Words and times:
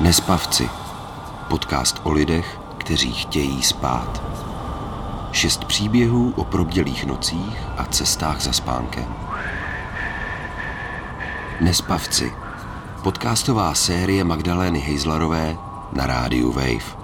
Nespavci. 0.00 0.68
Podcast 1.48 2.00
o 2.02 2.12
lidech, 2.12 2.60
kteří 2.78 3.12
chtějí 3.12 3.62
spát. 3.62 4.22
Šest 5.32 5.64
příběhů 5.64 6.32
o 6.36 6.44
probdělých 6.44 7.06
nocích 7.06 7.58
a 7.76 7.84
cestách 7.84 8.40
za 8.40 8.52
spánkem. 8.52 9.14
Nespavci. 11.60 12.32
Podcastová 13.02 13.74
série 13.74 14.24
Magdalény 14.24 14.78
Hejzlarové 14.78 15.56
na 15.92 16.06
rádiu 16.06 16.52
Wave. 16.52 17.03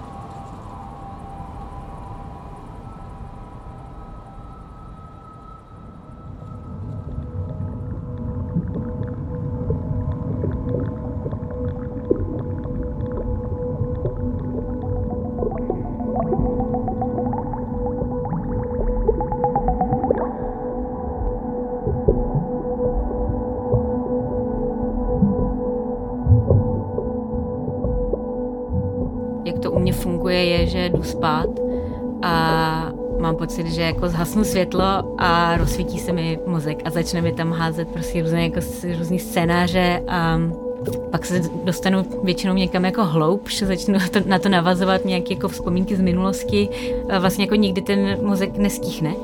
Funguje, 29.92 30.44
je, 30.44 30.66
že 30.66 30.88
jdu 30.88 31.02
spát 31.02 31.48
a 32.22 32.92
mám 33.20 33.36
pocit, 33.36 33.66
že 33.66 33.82
jako 33.82 34.08
zhasnu 34.08 34.44
světlo 34.44 35.14
a 35.18 35.56
rozsvítí 35.56 35.98
se 35.98 36.12
mi 36.12 36.38
mozek 36.46 36.82
a 36.84 36.90
začne 36.90 37.22
mi 37.22 37.32
tam 37.32 37.52
házet 37.52 37.88
prostě 37.88 38.22
různé 38.22 38.42
jako 38.42 38.60
různý 38.98 39.18
scénáře 39.18 40.02
a 40.08 40.38
pak 41.10 41.26
se 41.26 41.42
dostanu 41.64 42.04
většinou 42.22 42.54
někam 42.54 42.84
jako 42.84 43.04
hloubš, 43.04 43.62
začnu 43.62 43.98
to, 44.10 44.20
na 44.26 44.38
to 44.38 44.48
navazovat 44.48 45.04
nějaké 45.04 45.34
jako 45.34 45.48
vzpomínky 45.48 45.96
z 45.96 46.00
minulosti. 46.00 46.68
A 47.10 47.18
vlastně 47.18 47.44
jako 47.44 47.54
nikdy 47.54 47.82
ten 47.82 48.26
mozek 48.26 48.56
nestichne. 48.56 49.14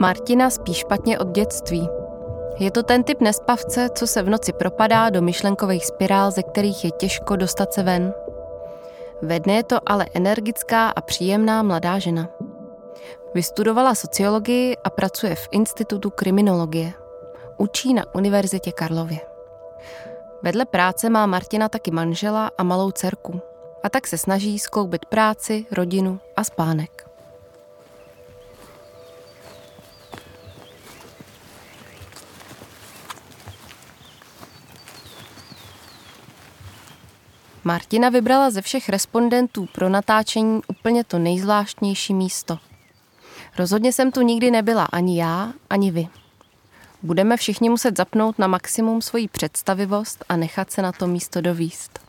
Martina 0.00 0.50
spí 0.50 0.74
špatně 0.74 1.18
od 1.18 1.28
dětství. 1.28 1.88
Je 2.58 2.70
to 2.70 2.82
ten 2.82 3.02
typ 3.02 3.20
nespavce, 3.20 3.88
co 3.94 4.06
se 4.06 4.22
v 4.22 4.30
noci 4.30 4.52
propadá 4.52 5.10
do 5.10 5.22
myšlenkových 5.22 5.86
spirál, 5.86 6.30
ze 6.30 6.42
kterých 6.42 6.84
je 6.84 6.90
těžko 6.90 7.36
dostat 7.36 7.74
se 7.74 7.82
ven. 7.82 8.14
Ve 9.22 9.40
dne 9.40 9.54
je 9.54 9.62
to 9.62 9.78
ale 9.86 10.06
energická 10.14 10.88
a 10.88 11.00
příjemná 11.00 11.62
mladá 11.62 11.98
žena. 11.98 12.28
Vystudovala 13.34 13.94
sociologii 13.94 14.76
a 14.84 14.90
pracuje 14.90 15.34
v 15.34 15.48
Institutu 15.50 16.10
kriminologie. 16.10 16.92
Učí 17.56 17.94
na 17.94 18.14
Univerzitě 18.14 18.72
Karlově. 18.72 19.18
Vedle 20.42 20.64
práce 20.64 21.10
má 21.10 21.26
Martina 21.26 21.68
taky 21.68 21.90
manžela 21.90 22.50
a 22.58 22.62
malou 22.62 22.90
dcerku. 22.90 23.40
A 23.82 23.88
tak 23.88 24.06
se 24.06 24.18
snaží 24.18 24.58
skloubit 24.58 25.06
práci, 25.06 25.66
rodinu 25.72 26.20
a 26.36 26.44
spánek. 26.44 27.13
Martina 37.66 38.08
vybrala 38.08 38.50
ze 38.50 38.62
všech 38.62 38.88
respondentů 38.88 39.68
pro 39.72 39.88
natáčení 39.88 40.60
úplně 40.68 41.04
to 41.04 41.18
nejzvláštnější 41.18 42.14
místo. 42.14 42.58
Rozhodně 43.58 43.92
jsem 43.92 44.12
tu 44.12 44.22
nikdy 44.22 44.50
nebyla 44.50 44.84
ani 44.84 45.20
já, 45.20 45.52
ani 45.70 45.90
vy. 45.90 46.08
Budeme 47.02 47.36
všichni 47.36 47.70
muset 47.70 47.96
zapnout 47.96 48.38
na 48.38 48.46
maximum 48.46 49.02
svoji 49.02 49.28
představivost 49.28 50.24
a 50.28 50.36
nechat 50.36 50.70
se 50.70 50.82
na 50.82 50.92
to 50.92 51.06
místo 51.06 51.40
dovíst. 51.40 52.00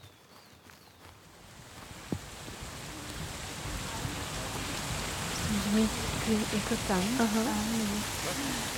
Jako 6.54 6.76
tam. 6.88 7.02
Aha. 7.20 8.75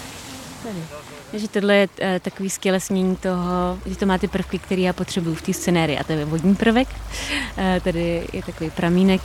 Tady. 0.63 0.83
Takže 1.31 1.47
tohle 1.47 1.75
je 1.75 1.87
uh, 1.87 2.19
takový 2.19 2.49
stělesnění 2.49 3.15
toho, 3.15 3.79
že 3.85 3.95
to 3.95 4.05
má 4.05 4.17
ty 4.17 4.27
prvky, 4.27 4.59
které 4.59 4.81
já 4.81 4.93
potřebuju 4.93 5.35
v 5.35 5.41
té 5.41 5.53
scenérii. 5.53 5.99
A 5.99 6.03
to 6.03 6.11
je 6.11 6.25
vodní 6.25 6.55
prvek. 6.55 6.87
Uh, 6.91 7.63
tady 7.83 8.27
je 8.33 8.43
takový 8.43 8.69
pramínek. 8.69 9.21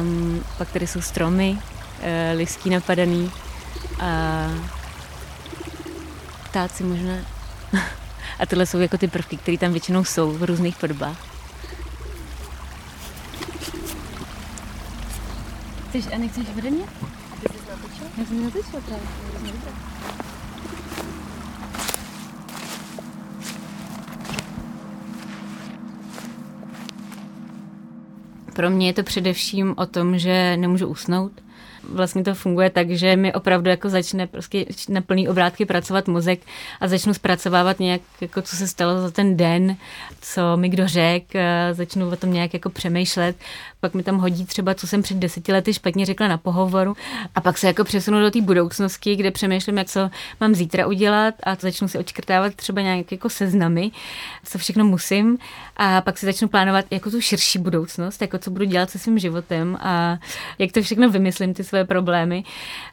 Um, 0.00 0.44
pak 0.58 0.72
tady 0.72 0.86
jsou 0.86 1.00
stromy, 1.00 1.50
uh, 1.52 2.38
listí 2.38 2.70
napadaný 2.70 3.30
a 4.00 4.48
ptáci 6.44 6.84
možná. 6.84 7.14
a 8.38 8.46
tohle 8.46 8.66
jsou 8.66 8.78
jako 8.78 8.98
ty 8.98 9.08
prvky, 9.08 9.36
které 9.36 9.58
tam 9.58 9.72
většinou 9.72 10.04
jsou 10.04 10.32
v 10.32 10.42
různých 10.42 10.76
podobách. 10.76 11.16
Chceš 15.88 16.04
a 16.14 16.18
nechceš 16.18 16.44
vede 16.54 16.70
mě? 16.70 16.84
Pro 28.52 28.70
mě 28.70 28.86
je 28.86 28.92
to 28.92 29.02
především 29.02 29.74
o 29.76 29.86
tom, 29.86 30.18
že 30.18 30.56
nemůžu 30.56 30.86
usnout, 30.86 31.32
vlastně 31.88 32.24
to 32.24 32.34
funguje 32.34 32.70
tak, 32.70 32.90
že 32.90 33.16
mi 33.16 33.32
opravdu 33.32 33.70
jako 33.70 33.88
začne 33.88 34.26
prostě 34.26 34.66
na 34.88 35.00
plný 35.00 35.28
obrátky 35.28 35.66
pracovat 35.66 36.08
mozek 36.08 36.40
a 36.80 36.88
začnu 36.88 37.14
zpracovávat 37.14 37.80
nějak, 37.80 38.00
jako 38.20 38.42
co 38.42 38.56
se 38.56 38.68
stalo 38.68 39.00
za 39.00 39.10
ten 39.10 39.36
den, 39.36 39.76
co 40.20 40.56
mi 40.56 40.68
kdo 40.68 40.88
řekl, 40.88 41.38
začnu 41.72 42.08
o 42.08 42.16
tom 42.16 42.32
nějak 42.32 42.54
jako 42.54 42.70
přemýšlet, 42.70 43.36
pak 43.82 43.94
mi 43.94 44.02
tam 44.02 44.18
hodí 44.18 44.46
třeba, 44.46 44.74
co 44.74 44.86
jsem 44.86 45.02
před 45.02 45.16
deseti 45.16 45.52
lety 45.52 45.74
špatně 45.74 46.06
řekla 46.06 46.28
na 46.28 46.38
pohovoru 46.38 46.96
a 47.34 47.40
pak 47.40 47.58
se 47.58 47.66
jako 47.66 47.84
přesunu 47.84 48.20
do 48.20 48.30
té 48.30 48.40
budoucnosti, 48.40 49.16
kde 49.16 49.30
přemýšlím, 49.30 49.78
jak 49.78 49.88
co 49.88 50.10
mám 50.40 50.54
zítra 50.54 50.86
udělat 50.86 51.34
a 51.42 51.54
začnu 51.54 51.88
si 51.88 51.98
očkrtávat 51.98 52.54
třeba 52.54 52.80
nějak 52.80 53.12
jako 53.12 53.28
seznamy, 53.28 53.90
co 54.44 54.58
všechno 54.58 54.84
musím 54.84 55.38
a 55.76 56.00
pak 56.00 56.18
si 56.18 56.26
začnu 56.26 56.48
plánovat 56.48 56.84
jako 56.90 57.10
tu 57.10 57.20
širší 57.20 57.58
budoucnost, 57.58 58.22
jako 58.22 58.38
co 58.38 58.50
budu 58.50 58.64
dělat 58.64 58.90
se 58.90 58.98
svým 58.98 59.18
životem 59.18 59.78
a 59.80 60.18
jak 60.58 60.72
to 60.72 60.82
všechno 60.82 61.10
vymyslím, 61.10 61.54
ty 61.54 61.64
své 61.64 61.84
problémy. 61.84 62.44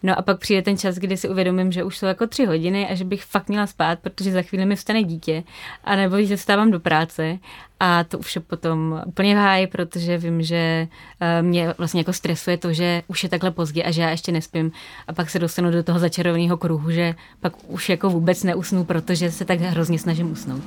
No 0.03 0.19
a 0.19 0.21
pak 0.21 0.39
přijde 0.39 0.61
ten 0.61 0.77
čas, 0.77 0.95
kdy 0.95 1.17
si 1.17 1.29
uvědomím, 1.29 1.71
že 1.71 1.83
už 1.83 1.97
jsou 1.97 2.05
jako 2.05 2.27
tři 2.27 2.45
hodiny 2.45 2.89
a 2.89 2.95
že 2.95 3.03
bych 3.03 3.23
fakt 3.23 3.49
měla 3.49 3.67
spát, 3.67 3.99
protože 3.99 4.31
za 4.31 4.41
chvíli 4.41 4.65
mi 4.65 4.75
vstane 4.75 5.03
dítě, 5.03 5.43
a 5.83 5.95
že 6.21 6.37
vstávám 6.37 6.71
do 6.71 6.79
práce 6.79 7.39
a 7.79 8.03
to 8.03 8.19
už 8.19 8.35
je 8.35 8.41
potom 8.41 9.01
úplně 9.05 9.35
v 9.35 9.37
háji, 9.37 9.67
protože 9.67 10.17
vím, 10.17 10.41
že 10.41 10.87
eh, 11.19 11.41
mě 11.41 11.73
vlastně 11.77 11.99
jako 11.99 12.13
stresuje 12.13 12.57
to, 12.57 12.73
že 12.73 13.03
už 13.07 13.23
je 13.23 13.29
takhle 13.29 13.51
pozdě 13.51 13.83
a 13.83 13.91
že 13.91 14.01
já 14.01 14.09
ještě 14.09 14.31
nespím 14.31 14.71
a 15.07 15.13
pak 15.13 15.29
se 15.29 15.39
dostanu 15.39 15.71
do 15.71 15.83
toho 15.83 15.99
začarovaného 15.99 16.57
kruhu, 16.57 16.91
že 16.91 17.15
pak 17.39 17.53
už 17.67 17.89
jako 17.89 18.09
vůbec 18.09 18.43
neusnu, 18.43 18.83
protože 18.83 19.31
se 19.31 19.45
tak 19.45 19.59
hrozně 19.59 19.99
snažím 19.99 20.31
usnout. 20.31 20.63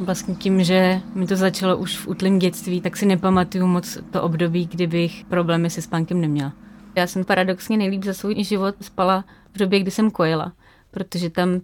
Vlastně 0.00 0.34
tím, 0.34 0.64
že 0.64 1.00
mi 1.14 1.26
to 1.26 1.36
začalo 1.36 1.76
už 1.76 1.98
v 1.98 2.08
útlém 2.08 2.38
dětství, 2.38 2.80
tak 2.80 2.96
si 2.96 3.06
nepamatuju 3.06 3.66
moc 3.66 3.98
to 4.10 4.22
období, 4.22 4.66
kdybych 4.66 5.24
problémy 5.24 5.70
se 5.70 5.82
spánkem 5.82 6.20
neměla. 6.20 6.52
Já 6.96 7.06
jsem 7.06 7.24
paradoxně 7.24 7.76
nejlíp 7.76 8.04
za 8.04 8.14
svůj 8.14 8.44
život 8.44 8.74
spala 8.80 9.24
v 9.54 9.58
době, 9.58 9.80
kdy 9.80 9.90
jsem 9.90 10.10
kojila, 10.10 10.52
protože 10.90 11.30
tam 11.30 11.60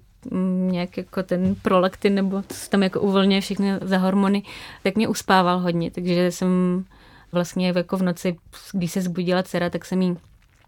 nějak 0.71 0.97
jako 0.97 1.23
ten 1.23 1.55
prolaktin 1.63 2.15
nebo 2.15 2.43
co 2.49 2.71
tam 2.71 2.83
jako 2.83 3.01
uvolňuje 3.01 3.41
všechny 3.41 3.73
za 3.83 3.99
hormony, 3.99 4.43
tak 4.83 4.97
mě 4.97 5.09
uspával 5.09 5.59
hodně, 5.59 5.91
takže 5.91 6.31
jsem 6.31 6.85
vlastně 7.33 7.73
jako 7.77 7.97
v 7.97 8.03
noci, 8.03 8.37
když 8.73 8.93
se 8.93 9.01
zbudila 9.01 9.43
dcera, 9.43 9.71
tak 9.71 9.85
jsem 9.85 10.03
jí 10.03 10.17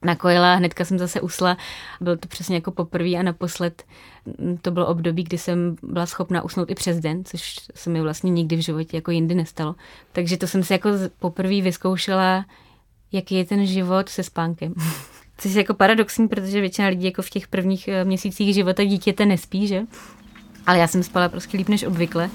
nakojila, 0.05 0.55
hnedka 0.55 0.85
jsem 0.85 0.99
zase 0.99 1.21
usla. 1.21 1.57
Bylo 2.01 2.17
to 2.17 2.29
přesně 2.29 2.55
jako 2.55 2.71
poprvé 2.71 3.11
a 3.11 3.23
naposled 3.23 3.85
to 4.63 4.71
bylo 4.71 4.87
období, 4.87 5.25
kdy 5.25 5.39
jsem 5.39 5.77
byla 5.83 6.07
schopna 6.07 6.43
usnout 6.43 6.71
i 6.71 6.75
přes 6.75 7.01
den, 7.01 7.25
což 7.25 7.57
se 7.75 7.91
mi 7.91 8.01
vlastně 8.01 8.31
nikdy 8.31 8.57
v 8.57 8.61
životě 8.61 8.97
jako 8.97 9.11
jindy 9.11 9.35
nestalo. 9.35 9.75
Takže 10.13 10.37
to 10.37 10.47
jsem 10.47 10.63
si 10.63 10.73
jako 10.73 10.91
poprvé 11.19 11.61
vyzkoušela, 11.61 12.47
jaký 13.13 13.35
je 13.35 13.45
ten 13.45 13.67
život 13.67 14.09
se 14.09 14.23
spánkem. 14.23 14.75
Což 15.39 15.53
je 15.53 15.59
jako 15.59 15.75
paradoxní, 15.75 16.29
protože 16.29 16.61
většina 16.61 16.89
lidí 16.89 17.05
jako 17.05 17.23
v 17.23 17.31
těch 17.31 17.49
prvních 17.49 17.89
eh, 17.89 18.05
měsících 18.05 18.55
života 18.55 18.85
dítěte 18.85 19.27
nespí, 19.27 19.67
že? 19.67 19.83
Ale 20.67 20.79
já 20.79 20.87
jsem 20.87 21.03
spala 21.03 21.29
prostě 21.29 21.57
líp 21.57 21.69
než 21.69 21.85
obvykle. 21.85 22.31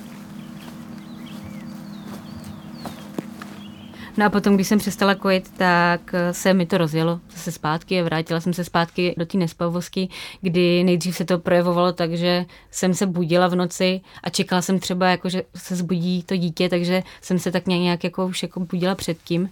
No 4.19 4.25
a 4.25 4.29
potom, 4.29 4.55
když 4.55 4.67
jsem 4.67 4.79
přestala 4.79 5.15
kojit, 5.15 5.51
tak 5.57 6.15
se 6.31 6.53
mi 6.53 6.65
to 6.65 6.77
rozjelo 6.77 7.19
zase 7.31 7.51
zpátky 7.51 7.99
a 7.99 8.03
vrátila 8.03 8.39
jsem 8.39 8.53
se 8.53 8.63
zpátky 8.63 9.15
do 9.17 9.25
té 9.25 9.37
nespavosti, 9.37 10.09
kdy 10.41 10.83
nejdřív 10.83 11.15
se 11.15 11.25
to 11.25 11.39
projevovalo 11.39 11.93
tak, 11.93 12.13
že 12.13 12.45
jsem 12.71 12.93
se 12.93 13.05
budila 13.05 13.47
v 13.47 13.55
noci 13.55 14.01
a 14.23 14.29
čekala 14.29 14.61
jsem 14.61 14.79
třeba, 14.79 15.09
jako, 15.09 15.29
že 15.29 15.43
se 15.55 15.75
zbudí 15.75 16.23
to 16.23 16.35
dítě, 16.35 16.69
takže 16.69 17.03
jsem 17.21 17.39
se 17.39 17.51
tak 17.51 17.67
nějak 17.67 18.03
jako 18.03 18.25
už 18.25 18.43
jako 18.43 18.59
budila 18.59 18.95
předtím 18.95 19.49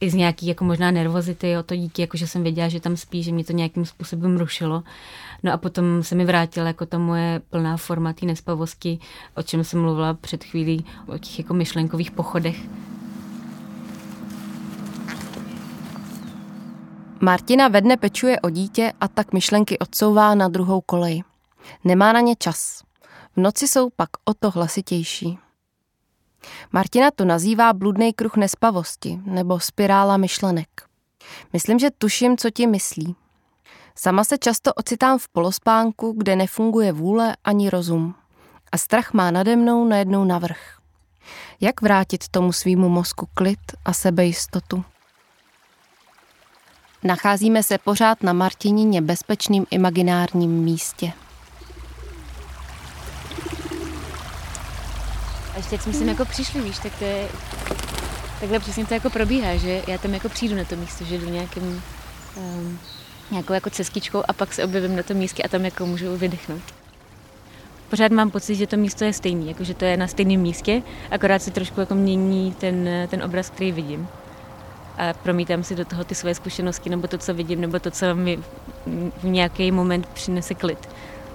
i 0.00 0.10
z 0.10 0.14
nějaký 0.14 0.46
jako 0.46 0.64
možná 0.64 0.90
nervozity 0.90 1.56
o 1.56 1.62
to 1.62 1.76
dítě, 1.76 2.02
jako 2.02 2.16
že 2.16 2.26
jsem 2.26 2.42
věděla, 2.42 2.68
že 2.68 2.80
tam 2.80 2.96
spí, 2.96 3.22
že 3.22 3.32
mě 3.32 3.44
to 3.44 3.52
nějakým 3.52 3.84
způsobem 3.84 4.36
rušilo. 4.36 4.82
No 5.42 5.52
a 5.52 5.56
potom 5.56 6.02
se 6.02 6.14
mi 6.14 6.24
vrátila 6.24 6.66
jako 6.66 6.86
ta 6.86 6.98
moje 6.98 7.40
plná 7.50 7.76
forma 7.76 8.12
té 8.12 8.26
nespavosti, 8.26 8.98
o 9.34 9.42
čem 9.42 9.64
jsem 9.64 9.80
mluvila 9.80 10.14
před 10.14 10.44
chvílí, 10.44 10.84
o 11.06 11.18
těch 11.18 11.38
jako 11.38 11.54
myšlenkových 11.54 12.10
pochodech. 12.10 12.56
Martina 17.20 17.68
ve 17.68 17.80
dne 17.80 17.96
pečuje 17.96 18.40
o 18.40 18.50
dítě 18.50 18.92
a 19.00 19.08
tak 19.08 19.32
myšlenky 19.32 19.78
odsouvá 19.78 20.34
na 20.34 20.48
druhou 20.48 20.80
kolej. 20.80 21.22
Nemá 21.84 22.12
na 22.12 22.20
ně 22.20 22.34
čas. 22.38 22.82
V 23.36 23.40
noci 23.40 23.68
jsou 23.68 23.90
pak 23.96 24.08
o 24.24 24.34
to 24.34 24.50
hlasitější. 24.50 25.38
Martina 26.72 27.10
to 27.10 27.24
nazývá 27.24 27.72
bludný 27.72 28.12
kruh 28.12 28.36
nespavosti 28.36 29.20
nebo 29.24 29.60
spirála 29.60 30.16
myšlenek. 30.16 30.68
Myslím, 31.52 31.78
že 31.78 31.90
tuším, 31.90 32.36
co 32.36 32.50
ti 32.50 32.66
myslí. 32.66 33.16
Sama 33.94 34.24
se 34.24 34.38
často 34.38 34.74
ocitám 34.74 35.18
v 35.18 35.28
polospánku, 35.28 36.12
kde 36.16 36.36
nefunguje 36.36 36.92
vůle 36.92 37.36
ani 37.44 37.70
rozum. 37.70 38.14
A 38.72 38.78
strach 38.78 39.12
má 39.12 39.30
nade 39.30 39.56
mnou 39.56 39.88
najednou 39.88 40.24
navrh. 40.24 40.78
Jak 41.60 41.82
vrátit 41.82 42.28
tomu 42.28 42.52
svýmu 42.52 42.88
mozku 42.88 43.28
klid 43.34 43.60
a 43.84 43.92
sebejistotu? 43.92 44.84
Nacházíme 47.02 47.62
se 47.62 47.78
pořád 47.78 48.22
na 48.22 48.32
Martinině 48.32 49.02
bezpečným 49.02 49.66
imaginárním 49.70 50.50
místě. 50.50 51.12
A 55.56 55.58
ještě 55.58 55.74
jak 55.74 55.82
jsme 55.82 55.92
sem 55.92 56.08
jako 56.08 56.24
přišli, 56.24 56.60
víš, 56.60 56.78
tak 56.78 56.92
to 56.98 57.04
je, 57.04 57.28
takhle 58.40 58.58
přesně 58.58 58.86
to 58.86 58.94
jako 58.94 59.10
probíhá, 59.10 59.56
že 59.56 59.82
já 59.86 59.98
tam 59.98 60.14
jako 60.14 60.28
přijdu 60.28 60.56
na 60.56 60.64
to 60.64 60.76
místo, 60.76 61.04
že 61.04 61.18
jdu 61.18 61.30
nějakým, 61.30 61.82
um, 62.36 62.78
nějakou 63.30 63.52
jako 63.52 63.70
cestičkou 63.70 64.22
a 64.28 64.32
pak 64.32 64.54
se 64.54 64.64
objevím 64.64 64.96
na 64.96 65.02
tom 65.02 65.16
místě 65.16 65.42
a 65.42 65.48
tam 65.48 65.64
jako 65.64 65.86
můžu 65.86 66.16
vydechnout. 66.16 66.62
Pořád 67.90 68.12
mám 68.12 68.30
pocit, 68.30 68.54
že 68.54 68.66
to 68.66 68.76
místo 68.76 69.04
je 69.04 69.12
stejný, 69.12 69.48
jako 69.48 69.64
že 69.64 69.74
to 69.74 69.84
je 69.84 69.96
na 69.96 70.06
stejném 70.06 70.40
místě, 70.40 70.82
akorát 71.10 71.42
se 71.42 71.50
trošku 71.50 71.80
jako 71.80 71.94
mění 71.94 72.54
ten, 72.54 72.88
ten 73.08 73.22
obraz, 73.22 73.50
který 73.50 73.72
vidím. 73.72 74.08
A 74.98 75.12
promítám 75.12 75.64
si 75.64 75.74
do 75.74 75.84
toho 75.84 76.04
ty 76.04 76.14
své 76.14 76.34
zkušenosti, 76.34 76.90
nebo 76.90 77.08
to, 77.08 77.18
co 77.18 77.34
vidím, 77.34 77.60
nebo 77.60 77.78
to, 77.78 77.90
co 77.90 78.14
mi 78.14 78.38
v 79.22 79.24
nějaký 79.24 79.72
moment 79.72 80.06
přinese 80.06 80.54
klid. 80.54 80.88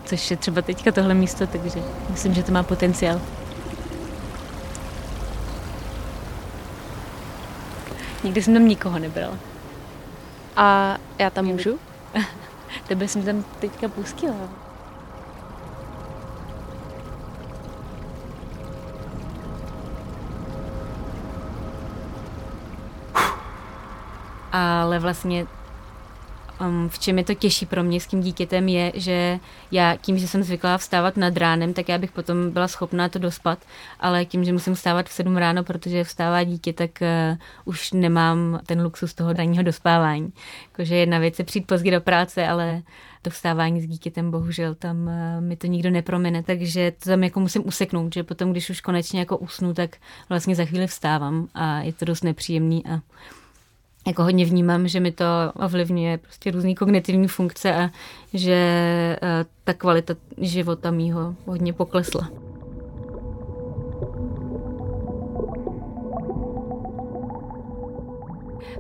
Což 0.06 0.32
je 0.32 0.38
třeba 0.38 0.62
teďka 0.62 0.92
tohle 0.92 1.14
místo, 1.14 1.48
takže 1.48 1.80
myslím, 2.10 2.34
že 2.34 2.44
to 2.44 2.52
má 2.52 2.64
potenciál. 2.64 3.22
Nikdy 8.24 8.44
jsem 8.44 8.54
tam 8.54 8.68
nikoho 8.68 9.00
nebrala. 9.00 9.38
A 10.56 10.98
já 11.20 11.30
tam 11.30 11.46
můžu? 11.46 11.80
Tebe 12.88 13.08
jsem 13.08 13.24
tam 13.24 13.44
teďka 13.60 13.88
pustila. 13.88 14.36
Ale 24.52 25.00
vlastně 25.00 25.48
um, 26.62 26.90
v 26.90 27.00
čem 27.00 27.18
je 27.18 27.24
to 27.24 27.34
těžší 27.34 27.66
pro 27.66 27.84
mě 27.84 28.00
s 28.00 28.08
tím 28.08 28.22
dítětem 28.22 28.68
je, 28.68 28.92
že 28.96 29.40
já 29.72 29.96
tím, 29.96 30.18
že 30.18 30.28
jsem 30.28 30.44
zvyklá 30.44 30.78
vstávat 30.78 31.18
nad 31.18 31.38
ránem, 31.38 31.74
tak 31.74 31.90
já 31.90 31.98
bych 31.98 32.12
potom 32.12 32.52
byla 32.52 32.68
schopná 32.68 33.10
to 33.10 33.20
dospat, 33.20 33.60
ale 34.00 34.26
tím, 34.26 34.44
že 34.44 34.54
musím 34.54 34.76
vstávat 34.76 35.10
v 35.10 35.12
7 35.12 35.38
ráno, 35.38 35.64
protože 35.64 36.04
vstává 36.04 36.44
dítě, 36.44 36.74
tak 36.74 36.92
uh, 37.02 37.38
už 37.66 37.92
nemám 37.92 38.60
ten 38.66 38.84
luxus 38.84 39.14
toho 39.14 39.34
ranního 39.34 39.64
dospávání. 39.64 40.34
Jakože 40.72 40.96
jedna 40.96 41.20
věc 41.20 41.40
je 41.40 41.46
přijít 41.46 41.68
pozdě 41.68 41.92
do 41.92 42.02
práce, 42.02 42.48
ale 42.48 42.82
to 43.22 43.30
vstávání 43.30 43.82
s 43.82 43.88
dítětem, 43.88 44.32
bohužel 44.32 44.76
tam 44.76 44.98
uh, 45.08 45.44
mi 45.44 45.56
to 45.56 45.68
nikdo 45.68 45.90
nepromine, 45.90 46.44
takže 46.44 46.92
to 47.04 47.10
tam 47.10 47.24
jako 47.24 47.40
musím 47.40 47.68
useknout, 47.68 48.14
že 48.14 48.24
potom, 48.24 48.52
když 48.52 48.70
už 48.70 48.82
konečně 48.82 49.20
jako 49.20 49.38
usnu, 49.38 49.74
tak 49.74 49.96
vlastně 50.30 50.56
za 50.56 50.66
chvíli 50.66 50.88
vstávám 50.88 51.48
a 51.54 51.82
je 51.82 51.94
to 51.94 52.06
dost 52.06 52.24
nepříjemný 52.24 52.86
a 52.86 53.00
jako 54.08 54.24
hodně 54.24 54.46
vnímám, 54.46 54.88
že 54.88 55.00
mi 55.00 55.12
to 55.12 55.26
ovlivňuje 55.66 56.18
prostě 56.18 56.52
různé 56.52 56.76
kognitivní 56.76 57.28
funkce 57.28 57.76
a 57.76 57.90
že 58.34 58.56
eh, 59.22 59.46
ta 59.64 59.74
kvalita 59.74 60.14
života 60.38 60.92
mýho 60.92 61.36
hodně 61.46 61.74
poklesla. 61.74 62.30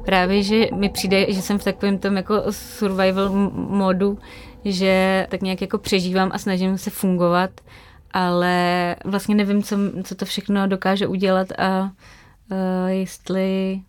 Právě, 0.05 0.43
že 0.43 0.67
mi 0.75 0.89
přijde, 0.89 1.33
že 1.33 1.41
jsem 1.41 1.59
v 1.59 1.63
takovém 1.63 1.97
tom 1.97 2.17
jako 2.17 2.43
survival 2.49 3.29
modu, 3.53 4.17
že 4.65 5.27
tak 5.29 5.41
nějak 5.41 5.61
jako 5.61 5.77
přežívám 5.77 6.31
a 6.33 6.37
snažím 6.37 6.77
se 6.77 6.89
fungovat, 6.89 7.49
ale 8.11 8.95
vlastně 9.05 9.35
nevím, 9.35 9.63
co, 9.63 9.75
co 10.03 10.15
to 10.15 10.25
všechno 10.25 10.67
dokáže 10.67 11.07
udělat 11.07 11.47
a 11.59 11.81
uh, 11.81 12.87
jestli 12.87 13.81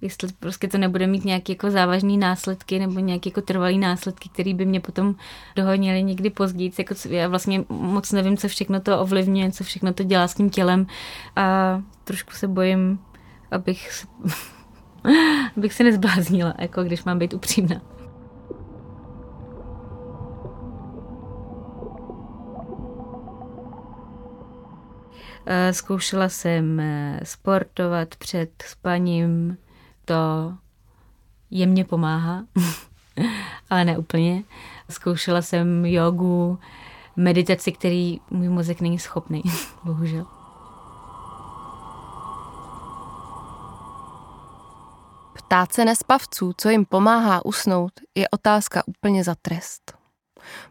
jestli 0.00 0.28
prostě 0.40 0.68
to 0.68 0.78
nebude 0.78 1.06
mít 1.06 1.24
nějaké 1.24 1.52
jako 1.52 1.70
závažné 1.70 2.16
následky 2.16 2.78
nebo 2.78 3.00
nějaké 3.00 3.28
jako 3.28 3.40
trvalé 3.40 3.72
následky, 3.72 4.28
které 4.28 4.54
by 4.54 4.66
mě 4.66 4.80
potom 4.80 5.14
dohonily 5.56 6.02
někdy 6.02 6.30
později. 6.30 6.72
Jako 6.78 6.94
já 7.08 7.28
vlastně 7.28 7.64
moc 7.68 8.12
nevím, 8.12 8.36
co 8.36 8.48
všechno 8.48 8.80
to 8.80 9.00
ovlivňuje, 9.00 9.52
co 9.52 9.64
všechno 9.64 9.92
to 9.92 10.02
dělá 10.02 10.28
s 10.28 10.34
tím 10.34 10.50
tělem 10.50 10.86
a 11.36 11.82
trošku 12.04 12.32
se 12.32 12.48
bojím, 12.48 12.98
abych 13.50 13.92
se, 13.92 14.06
abych 15.56 15.72
se 15.72 15.84
nezbláznila, 15.84 16.54
jako 16.58 16.84
když 16.84 17.04
mám 17.04 17.18
být 17.18 17.34
upřímná. 17.34 17.80
Eh, 25.48 25.72
zkoušela 25.72 26.28
jsem 26.28 26.80
eh, 26.80 27.20
sportovat 27.22 28.16
před 28.16 28.50
spaním, 28.66 29.56
to 30.06 30.54
jemně 31.50 31.84
pomáhá, 31.84 32.44
ale 33.70 33.84
ne 33.84 33.98
úplně. 33.98 34.42
Zkoušela 34.90 35.42
jsem 35.42 35.86
jogu, 35.86 36.58
meditaci, 37.16 37.72
který 37.72 38.20
můj 38.30 38.48
mozek 38.48 38.80
není 38.80 38.98
schopný, 38.98 39.42
bohužel. 39.84 40.26
Ptát 45.34 45.72
se 45.72 45.84
nespavců, 45.84 46.52
co 46.56 46.68
jim 46.68 46.84
pomáhá 46.84 47.44
usnout, 47.44 47.92
je 48.14 48.28
otázka 48.28 48.82
úplně 48.86 49.24
za 49.24 49.34
trest. 49.42 49.94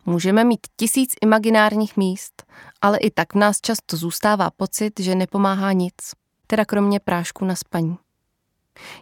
Můžeme 0.05 0.43
mít 0.43 0.67
tisíc 0.77 1.13
imaginárních 1.21 1.97
míst, 1.97 2.43
ale 2.81 2.97
i 2.97 3.11
tak 3.11 3.33
v 3.33 3.37
nás 3.37 3.61
často 3.61 3.97
zůstává 3.97 4.49
pocit, 4.51 4.99
že 4.99 5.15
nepomáhá 5.15 5.71
nic, 5.71 5.93
teda 6.47 6.65
kromě 6.65 6.99
prášku 6.99 7.45
na 7.45 7.55
spaní. 7.55 7.97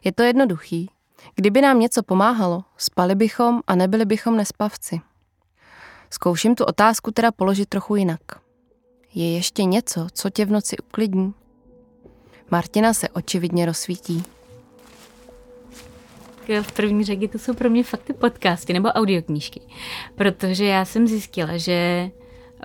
Je 0.03 0.11
to 0.11 0.23
jednoduchý. 0.23 0.89
Kdyby 1.35 1.61
nám 1.61 1.79
něco 1.79 2.03
pomáhalo, 2.03 2.63
spali 2.77 3.15
bychom 3.15 3.61
a 3.67 3.75
nebyli 3.75 4.05
bychom 4.05 4.37
nespavci. 4.37 5.01
Zkouším 6.09 6.55
tu 6.55 6.65
otázku 6.65 7.11
teda 7.11 7.31
položit 7.31 7.69
trochu 7.69 7.95
jinak. 7.95 8.21
Je 9.13 9.33
ještě 9.33 9.63
něco, 9.63 10.07
co 10.13 10.29
tě 10.29 10.45
v 10.45 10.51
noci 10.51 10.77
uklidní? 10.77 11.33
Martina 12.51 12.93
se 12.93 13.09
očividně 13.09 13.65
rozsvítí. 13.65 14.23
V 16.61 16.71
první 16.71 17.03
řadě 17.03 17.27
to 17.27 17.39
jsou 17.39 17.53
pro 17.53 17.69
mě 17.69 17.83
fakt 17.83 18.03
ty 18.03 18.13
podcasty 18.13 18.73
nebo 18.73 18.89
audioknížky, 18.89 19.61
protože 20.15 20.65
já 20.65 20.85
jsem 20.85 21.07
zjistila, 21.07 21.57
že 21.57 22.09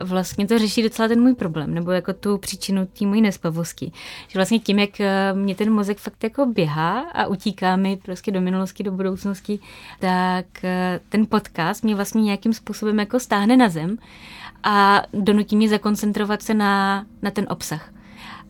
vlastně 0.03 0.47
to 0.47 0.59
řeší 0.59 0.83
docela 0.83 1.09
ten 1.09 1.21
můj 1.21 1.35
problém, 1.35 1.75
nebo 1.75 1.91
jako 1.91 2.13
tu 2.13 2.39
příčinu 2.39 2.87
té 2.87 3.07
mojí 3.07 3.23
nespavosti. 3.23 3.93
Že 4.29 4.39
vlastně 4.39 4.59
tím, 4.59 4.79
jak 4.79 5.01
eh, 5.01 5.33
mě 5.35 5.55
ten 5.55 5.73
mozek 5.73 5.99
fakt 5.99 6.25
jako 6.25 6.47
běhá 6.47 7.01
a 7.01 7.27
utíká 7.27 7.77
mi 7.77 7.99
prostě 8.05 8.31
do 8.31 8.41
minulosti, 8.41 8.83
do 8.83 8.93
budoucnosti, 8.93 9.59
tak 10.01 10.65
eh, 10.65 11.01
ten 11.09 11.27
podcast 11.27 11.85
mě 11.85 11.95
vlastně 11.95 12.23
nějakým 12.23 12.53
způsobem 12.53 12.99
jako 12.99 13.21
stáhne 13.21 13.57
na 13.57 13.69
zem 13.69 13.99
a 14.63 15.03
donutí 15.13 15.57
mě 15.57 15.69
zakoncentrovat 15.69 16.43
se 16.43 16.55
na, 16.55 17.07
na 17.23 17.31
ten 17.31 17.47
obsah. 17.51 17.93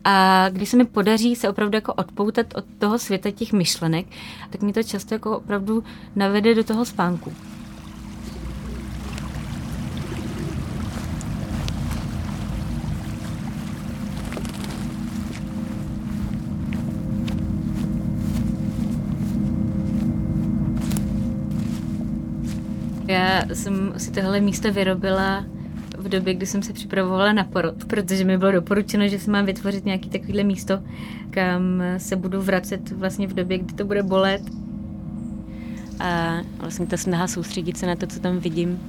A 0.03 0.45
když 0.49 0.69
se 0.69 0.77
mi 0.77 0.85
podaří 0.85 1.35
se 1.35 1.49
opravdu 1.49 1.77
jako 1.77 1.93
odpoutat 1.93 2.45
od 2.55 2.65
toho 2.79 2.99
světa 2.99 3.31
těch 3.31 3.53
myšlenek, 3.53 4.05
tak 4.49 4.61
mi 4.61 4.73
to 4.73 4.83
často 4.83 5.15
jako 5.15 5.37
opravdu 5.37 5.83
navede 6.15 6.55
do 6.55 6.63
toho 6.63 6.85
spánku. 6.85 7.33
Já 23.09 23.43
jsem 23.53 23.93
si 23.97 24.11
tohle 24.11 24.39
místo 24.39 24.71
vyrobila 24.73 25.45
v 25.97 26.09
době, 26.09 26.33
kdy 26.33 26.45
jsem 26.45 26.63
se 26.63 26.73
připravovala 26.73 27.33
na 27.33 27.43
porod, 27.43 27.85
protože 27.85 28.25
mi 28.25 28.37
bylo 28.37 28.51
doporučeno, 28.51 29.07
že 29.07 29.19
si 29.19 29.29
mám 29.29 29.45
vytvořit 29.45 29.85
nějaký 29.85 30.09
takovýhle 30.09 30.43
místo, 30.43 30.79
kam 31.29 31.61
se 31.97 32.15
budu 32.15 32.41
vracet 32.41 32.91
vlastně 32.91 33.27
v 33.27 33.33
době, 33.33 33.57
kdy 33.57 33.73
to 33.73 33.85
bude 33.85 34.03
bolet. 34.03 34.41
A 35.99 36.37
vlastně 36.57 36.85
ta 36.85 36.97
snaha 36.97 37.27
soustředit 37.27 37.77
se 37.77 37.87
na 37.87 37.95
to, 37.95 38.07
co 38.07 38.19
tam 38.19 38.39
vidím, 38.39 38.79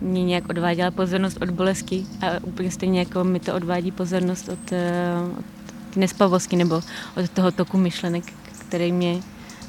mě 0.00 0.24
nějak 0.24 0.48
odváděla 0.48 0.90
pozornost 0.90 1.38
od 1.42 1.50
bolesti 1.50 2.06
a 2.20 2.44
úplně 2.44 2.70
stejně 2.70 2.98
jako 2.98 3.24
mi 3.24 3.40
to 3.40 3.54
odvádí 3.54 3.92
pozornost 3.92 4.48
od, 4.48 4.72
eh, 4.72 5.14
od 5.38 5.96
nespavosti 5.96 6.56
nebo 6.56 6.74
od 7.16 7.30
toho 7.30 7.50
toku 7.50 7.78
myšlenek, 7.78 8.24
který 8.68 8.92
mě 8.92 9.20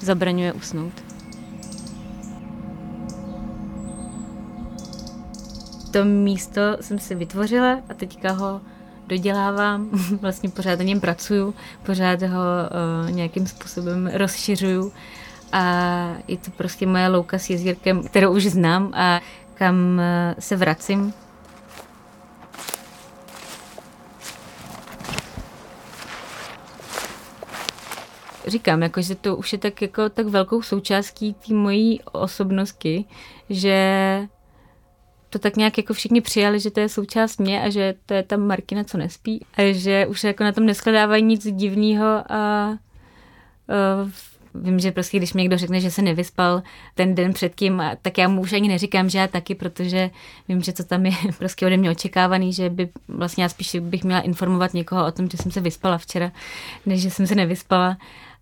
zabraňuje 0.01 0.53
usnout. 0.53 1.06
To 5.97 6.05
místo 6.05 6.61
jsem 6.81 6.99
si 6.99 7.15
vytvořila 7.15 7.81
a 7.89 7.93
teďka 7.93 8.31
ho 8.31 8.61
dodělávám, 9.07 9.89
vlastně 10.21 10.49
pořád 10.49 10.79
na 10.79 10.85
něm 10.85 10.99
pracuju, 10.99 11.53
pořád 11.85 12.21
ho 12.21 12.39
uh, 13.05 13.11
nějakým 13.11 13.47
způsobem 13.47 14.09
rozšiřuju 14.13 14.93
a 15.51 15.63
je 16.27 16.37
to 16.37 16.51
prostě 16.51 16.87
moje 16.87 17.07
louka 17.07 17.39
s 17.39 17.49
jezírkem, 17.49 18.03
kterou 18.03 18.35
už 18.35 18.45
znám 18.45 18.91
a 18.93 19.21
kam 19.53 19.99
eh, 19.99 20.35
se 20.39 20.55
vracím. 20.55 21.13
Říkám, 28.47 28.83
jako, 28.83 29.01
že 29.01 29.15
to 29.15 29.35
už 29.35 29.53
je 29.53 29.59
tak, 29.59 29.81
jako, 29.81 30.09
tak 30.09 30.27
velkou 30.27 30.61
součástí 30.61 31.33
té 31.33 31.53
mojí 31.53 32.01
osobnosti, 32.11 33.05
že 33.49 34.27
to 35.29 35.39
tak 35.39 35.55
nějak 35.55 35.77
jako 35.77 35.93
všichni 35.93 36.22
přijali, 36.22 36.60
že 36.60 36.72
to 36.72 36.79
je 36.79 36.89
součást 36.89 37.39
mě 37.39 37.62
a 37.62 37.69
že 37.69 37.93
to 38.05 38.13
je 38.13 38.24
ta 38.24 38.38
Markina, 38.38 38.84
co 38.84 38.98
nespí. 38.98 39.46
A 39.57 39.74
že 39.74 40.07
už 40.07 40.24
jako 40.24 40.43
na 40.43 40.51
tom 40.51 40.65
neskladávají 40.65 41.24
nic 41.24 41.48
divného 41.48 42.05
a, 42.05 42.24
a 42.29 42.77
Vím, 44.62 44.79
že 44.79 44.91
prostě 44.91 45.17
když 45.17 45.34
mi 45.34 45.41
někdo 45.41 45.57
řekne, 45.57 45.79
že 45.79 45.91
se 45.91 46.01
nevyspal 46.01 46.63
ten 46.96 47.15
den 47.15 47.34
předtím, 47.34 47.84
tak 48.01 48.17
já 48.17 48.27
mu 48.27 48.41
už 48.41 48.53
ani 48.53 48.67
neříkám, 48.67 49.10
že 49.10 49.17
já 49.17 49.27
taky, 49.27 49.55
protože 49.55 50.10
vím, 50.48 50.62
že 50.62 50.74
to 50.74 50.84
tam 50.84 51.05
je 51.05 51.12
prostě 51.38 51.65
ode 51.65 51.77
mě 51.77 51.91
očekávaný, 51.91 52.53
že 52.53 52.69
by 52.69 52.89
vlastně 53.07 53.43
já 53.43 53.50
spíš 53.50 53.75
bych 53.79 54.03
měla 54.03 54.22
informovat 54.22 54.74
někoho 54.74 55.07
o 55.07 55.12
tom, 55.12 55.29
že 55.29 55.38
jsem 55.38 55.51
se 55.51 55.62
vyspala 55.62 55.98
včera, 55.98 56.31
než 56.86 57.01
že 57.01 57.12
jsem 57.12 57.27
se 57.27 57.36
nevyspala 57.36 57.98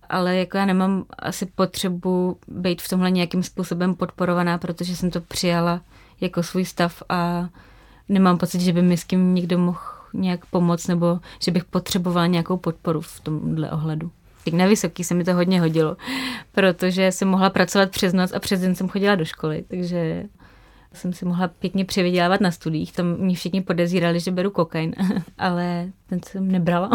ale 0.09 0.35
jako 0.35 0.57
já 0.57 0.65
nemám 0.65 1.05
asi 1.19 1.45
potřebu 1.45 2.37
být 2.47 2.81
v 2.81 2.89
tomhle 2.89 3.11
nějakým 3.11 3.43
způsobem 3.43 3.95
podporovaná, 3.95 4.57
protože 4.57 4.95
jsem 4.95 5.11
to 5.11 5.21
přijala 5.21 5.81
jako 6.21 6.43
svůj 6.43 6.65
stav 6.65 7.03
a 7.09 7.49
nemám 8.09 8.37
pocit, 8.37 8.61
že 8.61 8.73
by 8.73 8.81
mi 8.81 8.97
s 8.97 9.03
kým 9.03 9.35
někdo 9.35 9.57
mohl 9.57 9.79
nějak 10.13 10.45
pomoct 10.45 10.87
nebo 10.87 11.19
že 11.43 11.51
bych 11.51 11.65
potřebovala 11.65 12.27
nějakou 12.27 12.57
podporu 12.57 13.01
v 13.01 13.19
tomhle 13.19 13.71
ohledu. 13.71 14.11
Na 14.51 14.65
vysoký 14.65 15.03
se 15.03 15.13
mi 15.13 15.23
to 15.23 15.33
hodně 15.33 15.59
hodilo, 15.59 15.97
protože 16.51 17.11
jsem 17.11 17.27
mohla 17.27 17.49
pracovat 17.49 17.91
přes 17.91 18.13
noc 18.13 18.33
a 18.33 18.39
přes 18.39 18.61
den 18.61 18.75
jsem 18.75 18.89
chodila 18.89 19.15
do 19.15 19.25
školy, 19.25 19.63
takže 19.67 20.25
jsem 20.95 21.13
si 21.13 21.25
mohla 21.25 21.47
pěkně 21.47 21.85
přivydělávat 21.85 22.41
na 22.41 22.51
studiích. 22.51 22.91
Tam 22.91 23.17
mě 23.17 23.35
všichni 23.35 23.61
podezírali, 23.61 24.19
že 24.19 24.31
beru 24.31 24.51
kokain, 24.51 24.95
ale 25.37 25.87
ten 26.07 26.19
jsem 26.23 26.51
nebrala. 26.51 26.89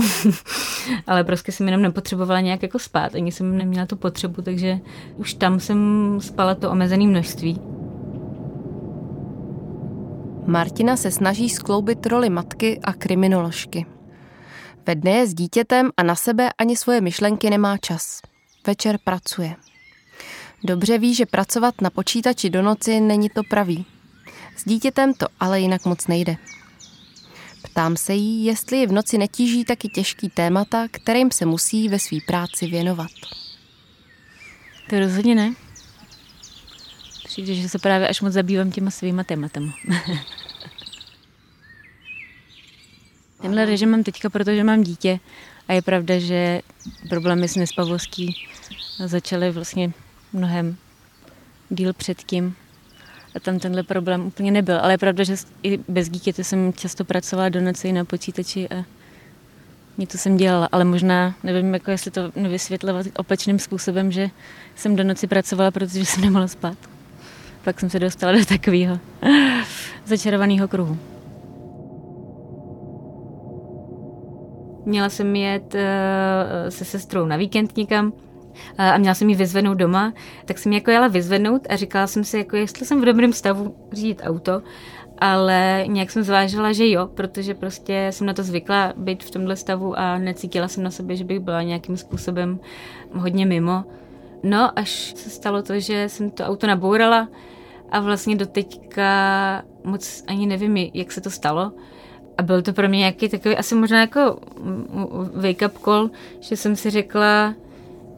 ale 1.07 1.25
prostě 1.25 1.53
jsem 1.53 1.67
jenom 1.67 1.83
nepotřebovala 1.83 2.41
nějak 2.41 2.63
jako 2.63 2.79
spát, 2.79 3.15
ani 3.15 3.33
jsem 3.33 3.59
neměla 3.59 3.87
tu 3.87 3.97
potřebu, 3.97 4.43
takže 4.43 4.79
už 5.17 5.35
tam 5.35 5.61
jsem 5.61 6.19
spala 6.21 6.55
to 6.55 6.71
omezené 6.71 7.07
množství. 7.07 7.61
Martina 10.51 10.97
se 10.97 11.11
snaží 11.11 11.51
skloubit 11.51 12.07
roli 12.07 12.31
matky 12.31 12.81
a 12.85 12.93
kriminoložky. 12.93 13.87
Ve 14.87 14.95
dne 14.95 15.11
je 15.11 15.27
s 15.27 15.35
dítětem 15.35 15.91
a 15.97 16.03
na 16.03 16.15
sebe 16.15 16.51
ani 16.59 16.77
svoje 16.77 17.01
myšlenky 17.01 17.51
nemá 17.51 17.79
čas. 17.79 18.21
Večer 18.67 18.99
pracuje. 19.05 19.57
Dobře 20.65 20.99
ví, 20.99 21.15
že 21.15 21.27
pracovat 21.27 21.81
na 21.81 21.91
počítači 21.91 22.51
do 22.51 22.63
noci 22.63 23.01
není 23.01 23.29
to 23.29 23.43
pravý. 23.51 23.87
S 24.57 24.65
dítětem 24.65 25.15
to 25.15 25.27
ale 25.41 25.61
jinak 25.61 25.85
moc 25.85 26.07
nejde. 26.07 26.37
Ptám 27.63 27.97
se 27.97 28.15
jí, 28.15 28.45
jestli 28.45 28.79
je 28.79 28.87
v 28.87 28.93
noci 28.93 29.19
netíží 29.19 29.65
taky 29.65 29.89
těžký 29.89 30.29
témata, 30.29 30.89
kterým 30.91 31.31
se 31.31 31.47
musí 31.47 31.89
ve 31.89 31.99
své 31.99 32.19
práci 32.27 32.67
věnovat. 32.67 33.11
To 34.89 34.99
rozhodně 34.99 35.35
ne. 35.35 35.55
Přijde, 37.31 37.55
že 37.55 37.69
se 37.69 37.79
právě 37.79 38.09
až 38.09 38.21
moc 38.21 38.33
zabývám 38.33 38.71
těma 38.71 38.91
svýma 38.91 39.25
tématama. 39.25 39.73
Tenhle 43.43 43.65
režim 43.65 43.91
mám 43.91 44.03
teďka, 44.03 44.31
protože 44.31 44.65
mám 44.65 44.83
dítě 44.83 45.21
a 45.69 45.73
je 45.73 45.83
pravda, 45.83 46.19
že 46.19 46.61
problémy 47.09 47.49
s 47.49 47.57
nespavostí 47.57 48.37
začaly 49.05 49.51
vlastně 49.51 49.93
mnohem 50.33 50.77
díl 51.69 51.93
předtím. 51.93 52.57
A 53.35 53.41
tam 53.41 53.59
tenhle 53.59 53.83
problém 53.83 54.27
úplně 54.27 54.51
nebyl. 54.51 54.81
Ale 54.81 54.93
je 54.93 54.99
pravda, 54.99 55.25
že 55.25 55.37
i 55.63 55.79
bez 55.89 56.09
dítěte 56.09 56.45
jsem 56.45 56.73
často 56.73 57.05
pracovala 57.05 57.49
do 57.49 57.61
noci 57.61 57.93
na 57.93 58.05
počítači 58.05 58.69
a 58.69 58.85
něco 59.99 60.19
jsem 60.19 60.37
dělala, 60.37 60.69
ale 60.73 60.85
možná, 60.85 61.35
nevím, 61.43 61.75
jako 61.75 61.91
jestli 61.91 62.11
to 62.11 62.33
nevysvětlovat 62.37 63.07
opačným 63.17 63.59
způsobem, 63.59 64.13
že 64.13 64.31
jsem 64.75 64.97
do 64.97 65.05
noci 65.05 65.27
pracovala, 65.27 65.71
protože 65.71 66.05
jsem 66.05 66.21
nemohla 66.21 66.49
spát. 66.49 67.00
Pak 67.65 67.81
jsem 67.81 67.91
se 67.91 67.99
dostala 67.99 68.33
do 68.33 68.45
takového 68.45 68.99
začarovaného 70.05 70.69
kruhu. 70.69 70.99
Měla 74.85 75.09
jsem 75.09 75.37
jet 75.37 75.75
uh, 75.75 75.81
se 76.69 76.85
sestrou 76.85 77.27
na 77.27 77.37
víkend 77.37 77.77
někam 77.77 78.13
a 78.79 78.99
měla 78.99 79.15
jsem 79.15 79.29
ji 79.29 79.37
vyzvednout 79.37 79.75
doma, 79.75 80.13
tak 80.45 80.59
jsem 80.59 80.73
ji 80.73 80.79
jako 80.79 80.91
jela 80.91 81.09
vyzvednout 81.09 81.67
a 81.71 81.77
říkala 81.77 82.07
jsem 82.07 82.25
si, 82.25 82.39
jako 82.39 82.57
jestli 82.57 82.87
jsem 82.87 83.01
v 83.01 83.05
dobrém 83.05 83.33
stavu 83.33 83.75
řídit 83.93 84.23
auto, 84.25 84.63
ale 85.19 85.85
nějak 85.87 86.11
jsem 86.11 86.23
zvážila, 86.23 86.73
že 86.73 86.91
jo, 86.91 87.07
protože 87.07 87.55
prostě 87.55 88.07
jsem 88.11 88.27
na 88.27 88.35
to 88.35 88.43
zvykla 88.43 88.93
být 88.97 89.25
v 89.25 89.31
tomhle 89.31 89.57
stavu 89.57 89.99
a 89.99 90.19
necítila 90.19 90.69
jsem 90.69 90.83
na 90.83 90.91
sebe, 90.91 91.17
že 91.17 91.25
bych 91.25 91.41
byla 91.41 91.63
nějakým 91.63 91.97
způsobem 91.97 92.61
hodně 93.13 93.47
mimo. 93.47 93.85
No, 94.43 94.79
až 94.79 95.13
se 95.17 95.31
stalo 95.31 95.63
to, 95.63 95.81
že 95.81 96.09
jsem 96.09 96.31
to 96.31 96.45
auto 96.45 96.67
nabourala 96.67 97.29
a 97.91 98.01
vlastně 98.01 98.37
doteďka 98.37 99.63
moc 99.85 100.25
ani 100.27 100.47
nevím, 100.47 100.77
jak 100.77 101.13
se 101.13 101.21
to 101.21 101.31
stalo, 101.31 101.73
a 102.39 102.43
byl 102.43 102.63
to 102.63 102.73
pro 102.73 102.89
mě 102.89 102.99
nějaký 102.99 103.29
takový, 103.29 103.57
asi 103.57 103.75
možná 103.75 104.01
jako 104.01 104.39
wake-up 105.41 105.85
call, 105.85 106.11
že 106.41 106.57
jsem 106.57 106.77
si 106.77 106.91
řekla, 106.91 107.55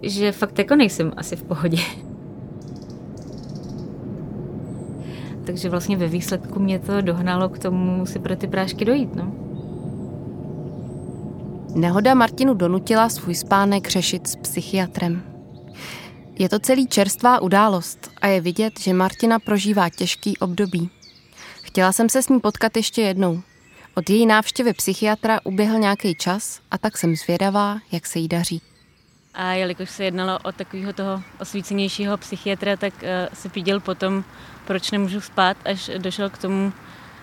že 0.03 0.33
fakt 0.33 0.59
jako 0.59 0.77
nejsem 0.77 1.13
asi 1.17 1.37
v 1.37 1.43
pohodě. 1.43 1.79
Takže 5.45 5.69
vlastně 5.69 5.97
ve 5.97 6.07
výsledku 6.07 6.61
mě 6.61 6.79
to 6.79 7.01
dohnalo 7.01 7.49
k 7.49 7.59
tomu 7.59 8.07
si 8.07 8.19
pro 8.19 8.37
ty 8.37 8.47
prášky 8.47 8.85
dojít, 8.85 9.15
no. 9.15 9.33
Nehoda 11.75 12.15
Martinu 12.15 12.55
donutila 12.55 13.09
svůj 13.09 13.35
spánek 13.35 13.89
řešit 13.89 14.27
s 14.27 14.37
psychiatrem. 14.37 15.32
Je 16.39 16.49
to 16.49 16.59
celý 16.59 16.87
čerstvá 16.87 17.41
událost 17.41 18.11
a 18.21 18.27
je 18.27 18.41
vidět, 18.41 18.81
že 18.81 18.93
Martina 18.93 19.39
prožívá 19.39 19.89
těžký 19.89 20.39
období. 20.39 20.91
Chtěla 21.63 21.93
jsem 21.93 22.09
se 22.09 22.23
s 22.23 22.29
ní 22.29 22.41
potkat 22.41 22.77
ještě 22.77 23.03
jednou, 23.03 23.43
od 23.95 24.11
její 24.11 24.27
návštěvy 24.27 24.73
psychiatra 24.73 25.41
uběhl 25.45 25.79
nějaký 25.79 26.15
čas 26.15 26.61
a 26.71 26.79
tak 26.79 26.99
jsem 26.99 27.17
zvědavá, 27.17 27.79
jak 27.93 28.07
se 28.07 28.19
jí 28.19 28.29
daří. 28.29 28.63
A 29.35 29.53
jelikož 29.53 29.91
se 29.91 30.05
jednalo 30.05 30.39
o 30.45 30.53
takového 30.53 30.93
toho 30.93 31.23
osvícenějšího 31.41 32.17
psychiatra, 32.17 32.77
tak 32.77 32.95
uh, 32.95 33.09
se 33.35 33.49
piděl 33.49 33.81
potom, 33.81 34.25
proč 34.67 34.91
nemůžu 34.91 35.21
spát, 35.21 35.57
až 35.65 35.91
došel 35.99 36.31
k 36.31 36.39
tomu, 36.39 36.73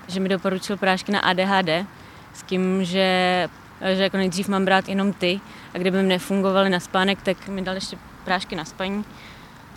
že 0.08 0.20
mi 0.20 0.30
doporučil 0.30 0.78
prášky 0.78 1.12
na 1.12 1.20
ADHD, 1.20 1.86
s 2.34 2.44
tím, 2.44 2.86
že, 2.86 3.50
že 3.96 4.04
jako 4.04 4.18
nejdřív 4.18 4.48
mám 4.48 4.66
brát 4.66 4.90
jenom 4.90 5.14
ty 5.14 5.40
a 5.74 5.78
kdyby 5.78 6.04
mi 6.04 6.08
nefungovaly 6.08 6.70
na 6.70 6.80
spánek, 6.80 7.22
tak 7.22 7.48
mi 7.48 7.62
dal 7.62 7.76
ještě 7.76 7.98
prášky 8.30 8.56
na 8.56 8.66
spaní. 8.66 9.06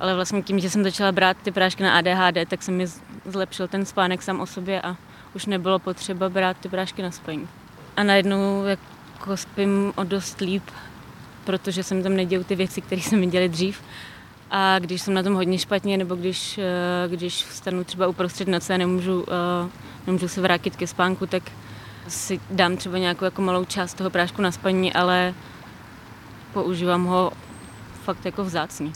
Ale 0.00 0.14
vlastně 0.14 0.42
tím, 0.42 0.60
že 0.60 0.70
jsem 0.70 0.84
začala 0.84 1.12
brát 1.12 1.36
ty 1.42 1.50
prášky 1.50 1.82
na 1.82 1.98
ADHD, 1.98 2.48
tak 2.48 2.62
se 2.62 2.72
mi 2.72 2.86
zlepšil 3.24 3.68
ten 3.68 3.86
spánek 3.86 4.22
sám 4.22 4.40
o 4.40 4.46
sobě 4.46 4.80
a 4.80 4.96
už 5.34 5.46
nebylo 5.46 5.78
potřeba 5.78 6.28
brát 6.28 6.56
ty 6.56 6.68
prášky 6.68 7.02
na 7.02 7.10
spaní. 7.10 7.48
A 7.96 8.02
najednou 8.02 8.64
jako 8.64 9.36
spím 9.36 9.92
o 9.96 10.04
dost 10.04 10.40
líp, 10.40 10.62
protože 11.44 11.82
jsem 11.82 12.02
tam 12.02 12.16
nedělal 12.16 12.44
ty 12.44 12.56
věci, 12.56 12.80
které 12.80 13.00
jsem 13.00 13.20
mi 13.20 13.48
dřív. 13.48 13.82
A 14.50 14.78
když 14.78 15.02
jsem 15.02 15.14
na 15.14 15.22
tom 15.22 15.34
hodně 15.34 15.58
špatně, 15.58 15.96
nebo 15.96 16.14
když, 16.14 16.58
eh, 16.58 17.08
když 17.08 17.44
vstanu 17.44 17.84
třeba 17.84 18.06
uprostřed 18.06 18.48
noci 18.48 18.74
a 18.74 18.76
nemůžu, 18.76 19.24
eh, 19.28 19.70
nemůžu 20.06 20.28
se 20.28 20.40
vrátit 20.40 20.76
ke 20.76 20.86
spánku, 20.86 21.26
tak 21.26 21.42
si 22.08 22.40
dám 22.50 22.76
třeba 22.76 22.98
nějakou 22.98 23.24
jako 23.24 23.42
malou 23.42 23.64
část 23.64 23.94
toho 23.94 24.10
prášku 24.10 24.42
na 24.42 24.52
spaní, 24.52 24.92
ale 24.92 25.34
používám 26.52 27.04
ho 27.04 27.32
fakt 28.04 28.24
jako 28.24 28.44
vzácně. 28.44 28.92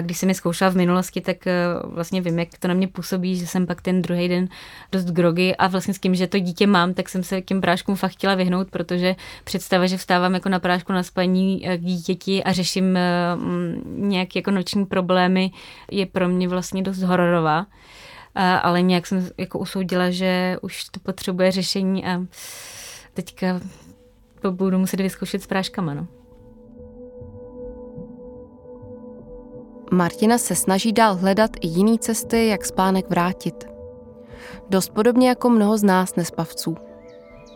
Když 0.00 0.18
jsem 0.18 0.28
je 0.28 0.34
zkoušela 0.34 0.70
v 0.70 0.76
minulosti, 0.76 1.20
tak 1.20 1.46
eh, 1.46 1.54
vlastně 1.84 2.20
vím, 2.20 2.38
jak 2.38 2.48
to 2.58 2.68
na 2.68 2.74
mě 2.74 2.88
působí, 2.88 3.36
že 3.36 3.46
jsem 3.46 3.66
pak 3.66 3.82
ten 3.82 4.02
druhý 4.02 4.28
den 4.28 4.48
dost 4.92 5.04
grogy 5.04 5.56
a 5.56 5.68
vlastně 5.68 5.94
s 5.94 5.98
tím, 5.98 6.14
že 6.14 6.26
to 6.26 6.38
dítě 6.38 6.66
mám, 6.66 6.94
tak 6.94 7.08
jsem 7.08 7.22
se 7.22 7.40
těm 7.40 7.60
práškům 7.60 7.96
fakt 7.96 8.12
chtěla 8.12 8.34
vyhnout, 8.34 8.70
protože 8.70 9.16
představa, 9.44 9.86
že 9.86 9.96
vstávám 9.96 10.34
jako 10.34 10.48
na 10.48 10.58
prášku 10.58 10.92
na 10.92 11.02
spaní 11.02 11.68
eh, 11.68 11.78
k 11.78 11.80
dítěti 11.80 12.44
a 12.44 12.52
řeším 12.52 12.98
nějaké 13.86 14.38
jako 14.38 14.50
noční 14.50 14.86
problémy, 14.86 15.50
je 15.90 16.06
pro 16.06 16.28
mě 16.28 16.48
vlastně 16.48 16.82
dost 16.82 17.02
hororová. 17.02 17.66
Ale 18.62 18.82
nějak 18.82 19.06
jsem 19.06 19.28
jako 19.38 19.58
usoudila, 19.58 20.10
že 20.10 20.56
už 20.62 20.84
to 20.84 21.00
potřebuje 21.00 21.52
řešení 21.52 22.04
a 22.04 22.20
teďka 23.14 23.60
to 24.42 24.52
budu 24.52 24.78
muset 24.78 25.00
vyzkoušet 25.00 25.42
s 25.42 25.46
práškama. 25.46 25.94
No. 25.94 26.06
Martina 29.92 30.38
se 30.38 30.54
snaží 30.54 30.92
dál 30.92 31.16
hledat 31.16 31.50
i 31.60 31.66
jiné 31.66 31.98
cesty, 31.98 32.46
jak 32.46 32.64
spánek 32.64 33.10
vrátit. 33.10 33.64
Dost 34.70 34.88
podobně 34.88 35.28
jako 35.28 35.50
mnoho 35.50 35.78
z 35.78 35.82
nás 35.82 36.16
nespavců. 36.16 36.76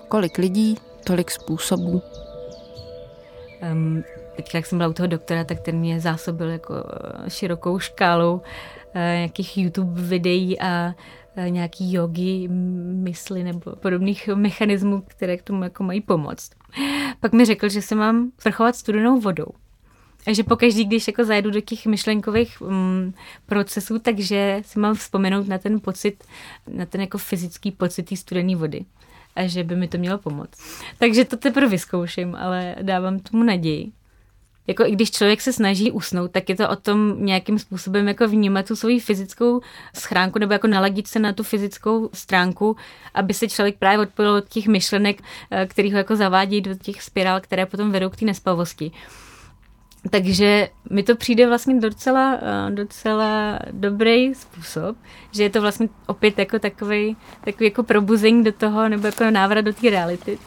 Kolik 0.09 0.39
lidí, 0.39 0.79
tolik 1.05 1.31
způsobů. 1.31 2.03
Um, 3.73 4.05
teď, 4.37 4.55
jak 4.55 4.67
jsem 4.67 4.79
byla 4.79 4.91
u 4.91 4.93
toho 4.93 5.07
doktora, 5.07 5.45
tak 5.45 5.61
ten 5.61 5.79
mě 5.79 6.01
zásobil 6.01 6.51
jako 6.51 6.75
eh, 6.75 7.31
širokou 7.31 7.79
škálou 7.79 8.35
uh, 8.35 8.43
nějakých 8.95 9.59
YouTube 9.59 10.03
videí 10.03 10.61
a 10.61 10.95
nějaký 11.49 11.93
jogy, 11.93 12.49
mysli 12.93 13.45
nebo 13.45 13.77
podobných 13.77 14.29
mechanismů, 14.35 15.03
které 15.07 15.37
k 15.37 15.43
tomu 15.43 15.63
jako 15.65 15.83
mají 15.83 16.01
pomoct. 16.01 16.51
Pak 17.21 17.33
mi 17.33 17.45
řekl, 17.45 17.69
že 17.69 17.83
se 17.83 17.95
mám 17.95 18.31
sprchovat 18.39 18.77
studenou 18.77 19.21
vodou. 19.21 19.47
A 20.27 20.33
že 20.33 20.45
pokaždý, 20.45 20.85
když 20.85 21.07
jako 21.07 21.25
zajedu 21.25 21.51
do 21.51 21.61
těch 21.61 21.87
myšlenkových 21.87 22.61
um, 22.61 23.15
procesů, 23.47 23.99
takže 23.99 24.63
si 24.67 24.79
mám 24.79 24.95
vzpomenout 24.95 25.49
na 25.49 25.59
ten 25.59 25.81
pocit, 25.81 26.25
na 26.69 26.87
ten 26.87 27.01
jako 27.01 27.19
fyzický 27.19 27.71
pocit 27.71 28.19
studené 28.19 28.57
vody. 28.57 28.85
A 29.37 29.47
že 29.47 29.65
by 29.65 29.77
mi 29.77 29.89
to 29.89 29.99
mělo 29.99 30.19
pomoct. 30.19 30.59
Takže 30.99 31.25
to 31.25 31.37
teprve 31.37 31.69
vyzkouším, 31.69 32.35
ale 32.35 32.77
dávám 32.83 33.19
tomu 33.19 33.43
naději. 33.43 33.93
Jako 34.67 34.85
i 34.87 34.91
když 34.91 35.11
člověk 35.11 35.41
se 35.41 35.53
snaží 35.53 35.93
usnout, 35.93 36.31
tak 36.31 36.49
je 36.49 36.57
to 36.57 36.69
o 36.69 36.77
tom 36.77 37.25
nějakým 37.25 37.59
způsobem 37.59 38.09
jako 38.09 38.29
vnímat 38.29 38.67
tu 38.67 38.77
svoji 38.77 39.01
fyzickou 39.01 39.61
schránku 39.95 40.39
nebo 40.39 40.53
jako 40.53 40.67
naladit 40.67 41.07
se 41.07 41.19
na 41.19 41.33
tu 41.33 41.43
fyzickou 41.43 42.11
stránku, 42.15 42.77
aby 43.15 43.35
se 43.35 43.49
člověk 43.49 43.79
právě 43.79 43.99
odpojil 43.99 44.33
od 44.33 44.49
těch 44.49 44.67
myšlenek, 44.67 45.23
eh, 45.51 45.67
který 45.67 45.93
ho 45.93 45.99
jako 45.99 46.17
zavádí 46.17 46.61
do 46.61 46.75
těch 46.75 47.03
spirál, 47.03 47.41
které 47.41 47.67
potom 47.67 47.91
vedou 47.91 48.11
k 48.11 48.17
té 48.17 48.25
nespavosti. 48.25 48.93
Takže 50.11 50.69
mi 50.91 51.03
to 51.03 51.17
přijde 51.17 51.47
vlastně 51.47 51.81
docela, 51.81 52.39
eh, 52.43 52.71
docela 52.71 53.59
dobrý 53.71 54.35
způsob, 54.35 54.97
že 55.33 55.43
je 55.43 55.51
to 55.51 55.61
vlastně 55.61 55.89
opět 56.07 56.39
jako 56.39 56.59
takový, 56.59 57.17
takový 57.45 57.65
jako 57.65 57.83
probuzení 57.83 58.45
do 58.45 58.53
toho, 58.53 58.89
nebo 58.89 59.07
jako 59.07 59.31
návrat 59.31 59.61
do 59.61 59.73
té 59.73 59.91
reality. 59.91 60.39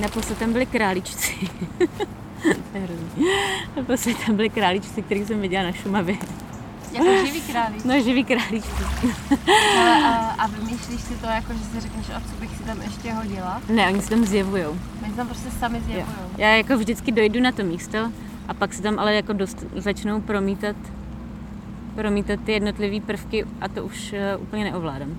Naposled 0.00 0.38
tam 0.38 0.52
byli 0.52 0.66
králíčci. 0.66 1.32
Naposled 3.76 4.16
tam 4.26 4.36
byli 4.36 4.48
králíčci, 4.48 5.02
který 5.02 5.26
jsem 5.26 5.40
viděla 5.40 5.62
na 5.64 5.72
Šumavě. 5.72 6.16
Jako 6.92 7.26
živý 7.26 7.40
králíček. 7.40 7.84
No, 7.84 8.00
živý 8.00 8.24
králíček. 8.24 8.72
Ale, 9.78 10.04
a, 10.04 10.34
a 10.38 10.46
vymýšlíš 10.46 11.00
si 11.00 11.14
to 11.14 11.26
jako, 11.26 11.52
že 11.52 11.58
si 11.58 11.80
řekneš, 11.80 12.10
a 12.10 12.20
co 12.20 12.40
bych 12.40 12.56
si 12.56 12.62
tam 12.62 12.82
ještě 12.82 13.12
hodila? 13.12 13.62
Ne, 13.68 13.88
oni 13.88 14.02
se 14.02 14.10
tam 14.10 14.24
zjevujou. 14.24 14.78
Oni 15.02 15.10
se 15.10 15.16
tam 15.16 15.26
prostě 15.26 15.50
sami 15.50 15.80
zjevujou. 15.80 16.30
Já 16.38 16.48
jako 16.48 16.78
vždycky 16.78 17.12
dojdu 17.12 17.40
na 17.40 17.52
to 17.52 17.64
místo 17.64 17.98
a 18.48 18.54
pak 18.54 18.74
se 18.74 18.82
tam 18.82 18.98
ale 18.98 19.14
jako 19.14 19.32
dost 19.32 19.64
začnou 19.76 20.20
promítat 20.20 20.76
promítat 21.94 22.40
ty 22.40 22.52
jednotlivé 22.52 23.06
prvky 23.06 23.44
a 23.60 23.68
to 23.68 23.84
už 23.84 24.12
uh, 24.36 24.42
úplně 24.42 24.64
neovládám. 24.64 25.16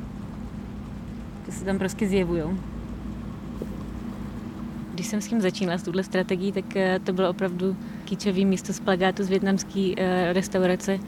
To 1.45 1.51
se 1.51 1.65
tam 1.65 1.77
prostě 1.77 2.07
zjevujou. 2.07 2.57
Když 4.93 5.07
jsem 5.07 5.21
s 5.21 5.27
tím 5.27 5.41
začínala, 5.41 5.77
s 5.77 5.83
tuhle 5.83 6.03
strategií, 6.03 6.51
tak 6.51 6.65
uh, 6.65 6.81
to 7.03 7.13
bylo 7.13 7.29
opravdu 7.29 7.75
kýčový 8.05 8.45
místo 8.45 8.73
z 8.73 8.79
plagátu 8.79 9.23
z 9.23 9.29
větnamské 9.29 9.79
uh, 9.79 9.93
restaurace, 10.33 10.99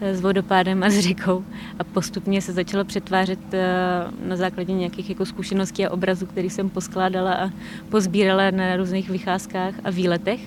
s 0.00 0.20
vodopádem 0.20 0.82
a 0.82 0.90
s 0.90 0.98
řekou 0.98 1.44
a 1.78 1.84
postupně 1.84 2.42
se 2.42 2.52
začalo 2.52 2.84
přetvářet 2.84 3.38
eh, 3.54 3.58
na 4.28 4.36
základě 4.36 4.72
nějakých 4.72 5.10
jako 5.10 5.26
zkušeností 5.26 5.86
a 5.86 5.90
obrazů, 5.90 6.26
který 6.26 6.50
jsem 6.50 6.70
poskládala 6.70 7.34
a 7.34 7.50
pozbírala 7.88 8.50
na 8.50 8.76
různých 8.76 9.10
vycházkách 9.10 9.74
a 9.84 9.90
výletech. 9.90 10.40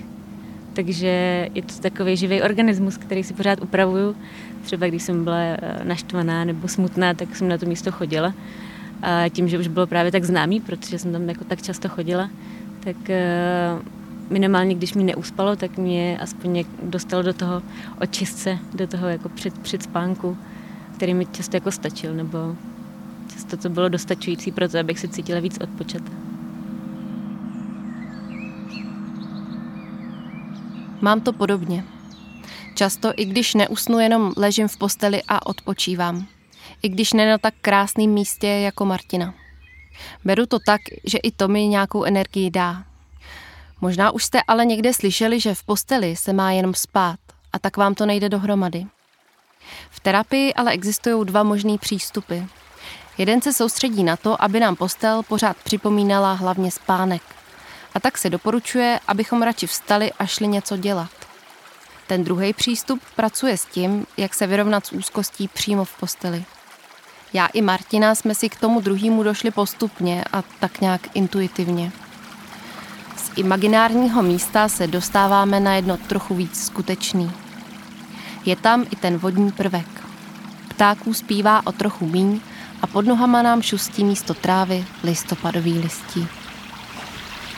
Takže 0.72 1.48
je 1.54 1.62
to 1.62 1.74
takový 1.80 2.16
živý 2.16 2.42
organismus, 2.42 2.96
který 2.96 3.24
si 3.24 3.34
pořád 3.34 3.62
upravuju. 3.62 4.16
Třeba 4.62 4.86
když 4.86 5.02
jsem 5.02 5.24
byla 5.24 5.38
eh, 5.40 5.58
naštvaná 5.84 6.44
nebo 6.44 6.68
smutná, 6.68 7.14
tak 7.14 7.36
jsem 7.36 7.48
na 7.48 7.58
to 7.58 7.66
místo 7.66 7.92
chodila. 7.92 8.34
A 9.02 9.28
tím, 9.28 9.48
že 9.48 9.58
už 9.58 9.68
bylo 9.68 9.86
právě 9.86 10.12
tak 10.12 10.24
známý, 10.24 10.60
protože 10.60 10.98
jsem 10.98 11.12
tam 11.12 11.28
jako 11.28 11.44
tak 11.44 11.62
často 11.62 11.88
chodila, 11.88 12.30
tak 12.84 13.10
eh, 13.10 13.78
minimálně 14.30 14.74
když 14.74 14.94
mi 14.94 15.04
neuspalo, 15.04 15.56
tak 15.56 15.78
mě 15.78 16.18
aspoň 16.18 16.64
dostalo 16.82 17.22
do 17.22 17.34
toho 17.34 17.62
očistce, 18.00 18.58
do 18.74 18.86
toho 18.86 19.08
jako 19.08 19.28
před, 19.28 19.58
před 19.58 19.82
spánku, 19.82 20.36
který 20.96 21.14
mi 21.14 21.26
často 21.26 21.56
jako 21.56 21.70
stačil, 21.70 22.14
nebo 22.14 22.56
často 23.32 23.56
to 23.56 23.68
bylo 23.68 23.88
dostačující 23.88 24.52
pro 24.52 24.68
to, 24.68 24.78
abych 24.78 24.98
se 24.98 25.08
cítila 25.08 25.40
víc 25.40 25.58
odpočat. 25.60 26.02
Mám 31.00 31.20
to 31.20 31.32
podobně. 31.32 31.84
Často, 32.74 33.12
i 33.16 33.24
když 33.24 33.54
neusnu, 33.54 33.98
jenom 33.98 34.32
ležím 34.36 34.68
v 34.68 34.76
posteli 34.76 35.22
a 35.28 35.46
odpočívám. 35.46 36.26
I 36.82 36.88
když 36.88 37.12
ne 37.12 37.30
na 37.30 37.38
tak 37.38 37.54
krásném 37.60 38.10
místě 38.10 38.46
jako 38.46 38.84
Martina. 38.84 39.41
Beru 40.24 40.46
to 40.46 40.58
tak, 40.66 40.80
že 41.04 41.18
i 41.18 41.30
to 41.30 41.48
mi 41.48 41.66
nějakou 41.66 42.04
energii 42.04 42.50
dá, 42.50 42.84
Možná 43.82 44.10
už 44.10 44.24
jste 44.24 44.42
ale 44.48 44.64
někde 44.64 44.94
slyšeli, 44.94 45.40
že 45.40 45.54
v 45.54 45.62
posteli 45.62 46.16
se 46.16 46.32
má 46.32 46.52
jenom 46.52 46.74
spát 46.74 47.18
a 47.52 47.58
tak 47.58 47.76
vám 47.76 47.94
to 47.94 48.06
nejde 48.06 48.28
dohromady. 48.28 48.86
V 49.90 50.00
terapii 50.00 50.54
ale 50.54 50.72
existují 50.72 51.26
dva 51.26 51.42
možný 51.42 51.78
přístupy. 51.78 52.38
Jeden 53.18 53.42
se 53.42 53.52
soustředí 53.52 54.04
na 54.04 54.16
to, 54.16 54.42
aby 54.42 54.60
nám 54.60 54.76
postel 54.76 55.22
pořád 55.22 55.56
připomínala 55.56 56.32
hlavně 56.32 56.70
spánek. 56.70 57.22
A 57.94 58.00
tak 58.00 58.18
se 58.18 58.30
doporučuje, 58.30 59.00
abychom 59.08 59.42
radši 59.42 59.66
vstali 59.66 60.12
a 60.12 60.26
šli 60.26 60.48
něco 60.48 60.76
dělat. 60.76 61.10
Ten 62.06 62.24
druhý 62.24 62.52
přístup 62.52 63.00
pracuje 63.16 63.56
s 63.56 63.64
tím, 63.64 64.06
jak 64.16 64.34
se 64.34 64.46
vyrovnat 64.46 64.86
s 64.86 64.92
úzkostí 64.92 65.48
přímo 65.48 65.84
v 65.84 66.00
posteli. 66.00 66.44
Já 67.32 67.46
i 67.46 67.62
Martina 67.62 68.14
jsme 68.14 68.34
si 68.34 68.48
k 68.48 68.60
tomu 68.60 68.80
druhému 68.80 69.22
došli 69.22 69.50
postupně 69.50 70.24
a 70.32 70.42
tak 70.60 70.80
nějak 70.80 71.00
intuitivně 71.14 71.92
imaginárního 73.36 74.22
místa 74.22 74.68
se 74.68 74.86
dostáváme 74.86 75.60
na 75.60 75.74
jedno 75.74 75.96
trochu 75.96 76.34
víc 76.34 76.66
skutečný. 76.66 77.32
Je 78.44 78.56
tam 78.56 78.86
i 78.90 78.96
ten 78.96 79.18
vodní 79.18 79.52
prvek. 79.52 79.86
Ptáků 80.68 81.14
zpívá 81.14 81.66
o 81.66 81.72
trochu 81.72 82.06
míň 82.06 82.40
a 82.82 82.86
pod 82.86 83.06
nohama 83.06 83.42
nám 83.42 83.62
šustí 83.62 84.04
místo 84.04 84.34
trávy 84.34 84.84
listopadový 85.02 85.78
listí. 85.78 86.28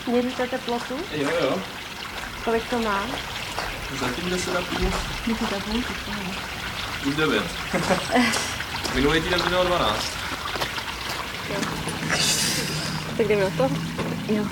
Měříte 0.06 0.46
teplotu? 0.46 0.94
Jo, 1.12 1.30
jo. 1.42 1.58
Kolik 2.44 2.70
to 2.70 2.78
má? 2.78 3.02
Zatím 4.00 4.30
10 4.30 4.56
a 4.56 4.62
půl. 4.62 4.90
10 5.26 5.52
a 5.52 5.60
půl? 5.60 5.82
Už 7.06 7.16
9. 7.16 7.44
Minulý 8.94 9.20
týden 9.20 9.40
to 9.40 9.48
bylo 9.48 9.64
12. 9.64 10.16
Tak 13.16 13.28
jdeme 13.28 13.44
na 13.44 13.50
to? 13.50 13.74
Jo. 14.32 14.44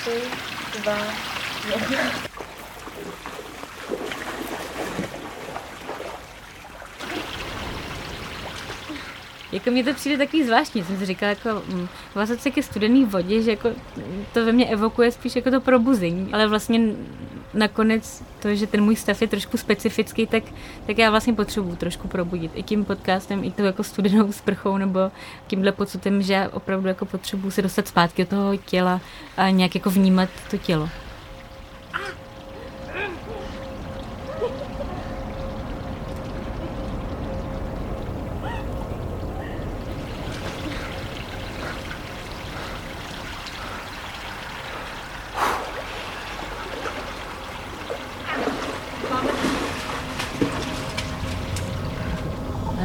Tři, 0.00 0.20
dva, 0.82 0.96
jedna. 1.74 1.98
Jako 9.52 9.70
mně 9.70 9.84
to 9.84 9.94
přijde 9.94 10.18
takový 10.18 10.44
zvláštní, 10.44 10.84
jsem 10.84 10.98
si 10.98 11.06
říkala, 11.06 11.30
jako 11.30 11.62
mm, 11.66 11.88
vázat 12.14 12.40
se 12.40 12.50
ke 12.50 12.62
studený 12.62 13.04
vodě, 13.04 13.42
že 13.42 13.50
jako 13.50 13.70
to 14.32 14.44
ve 14.44 14.52
mně 14.52 14.66
evokuje 14.66 15.12
spíš 15.12 15.36
jako 15.36 15.50
to 15.50 15.60
probuzení, 15.60 16.30
ale 16.32 16.46
vlastně 16.46 16.80
nakonec 17.54 18.22
to, 18.42 18.54
že 18.54 18.66
ten 18.66 18.84
můj 18.84 18.96
stav 18.96 19.22
je 19.22 19.28
trošku 19.28 19.56
specifický, 19.56 20.26
tak, 20.26 20.42
tak 20.86 20.98
já 20.98 21.10
vlastně 21.10 21.32
potřebuju 21.32 21.76
trošku 21.76 22.08
probudit. 22.08 22.52
I 22.54 22.62
tím 22.62 22.84
podcastem, 22.84 23.44
i 23.44 23.50
tou 23.50 23.62
jako 23.62 23.82
studenou 23.82 24.32
sprchou, 24.32 24.76
nebo 24.76 25.00
tímhle 25.46 25.72
pocitem, 25.72 26.22
že 26.22 26.32
já 26.32 26.48
opravdu 26.48 26.88
jako 26.88 27.04
potřebuju 27.04 27.50
se 27.50 27.62
dostat 27.62 27.88
zpátky 27.88 28.24
do 28.24 28.30
toho 28.30 28.56
těla 28.56 29.00
a 29.36 29.50
nějak 29.50 29.74
jako 29.74 29.90
vnímat 29.90 30.28
to 30.50 30.58
tělo. 30.58 30.88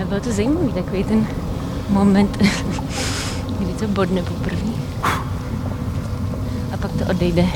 Bylo 0.04 0.22
to 0.24 0.32
zajímavý, 0.32 0.63
takový 0.74 1.04
ten 1.04 1.28
moment, 1.90 2.38
kdy 3.60 3.74
to 3.74 3.88
bodne 3.88 4.24
poprvé. 4.24 4.74
A 6.74 6.78
pak 6.82 6.92
to 6.92 7.06
odejde. 7.10 7.48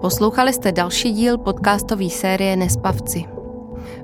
Poslouchali 0.00 0.52
jste 0.52 0.72
další 0.72 1.12
díl 1.12 1.38
podcastové 1.38 2.10
série 2.10 2.56
Nespavci. 2.56 3.39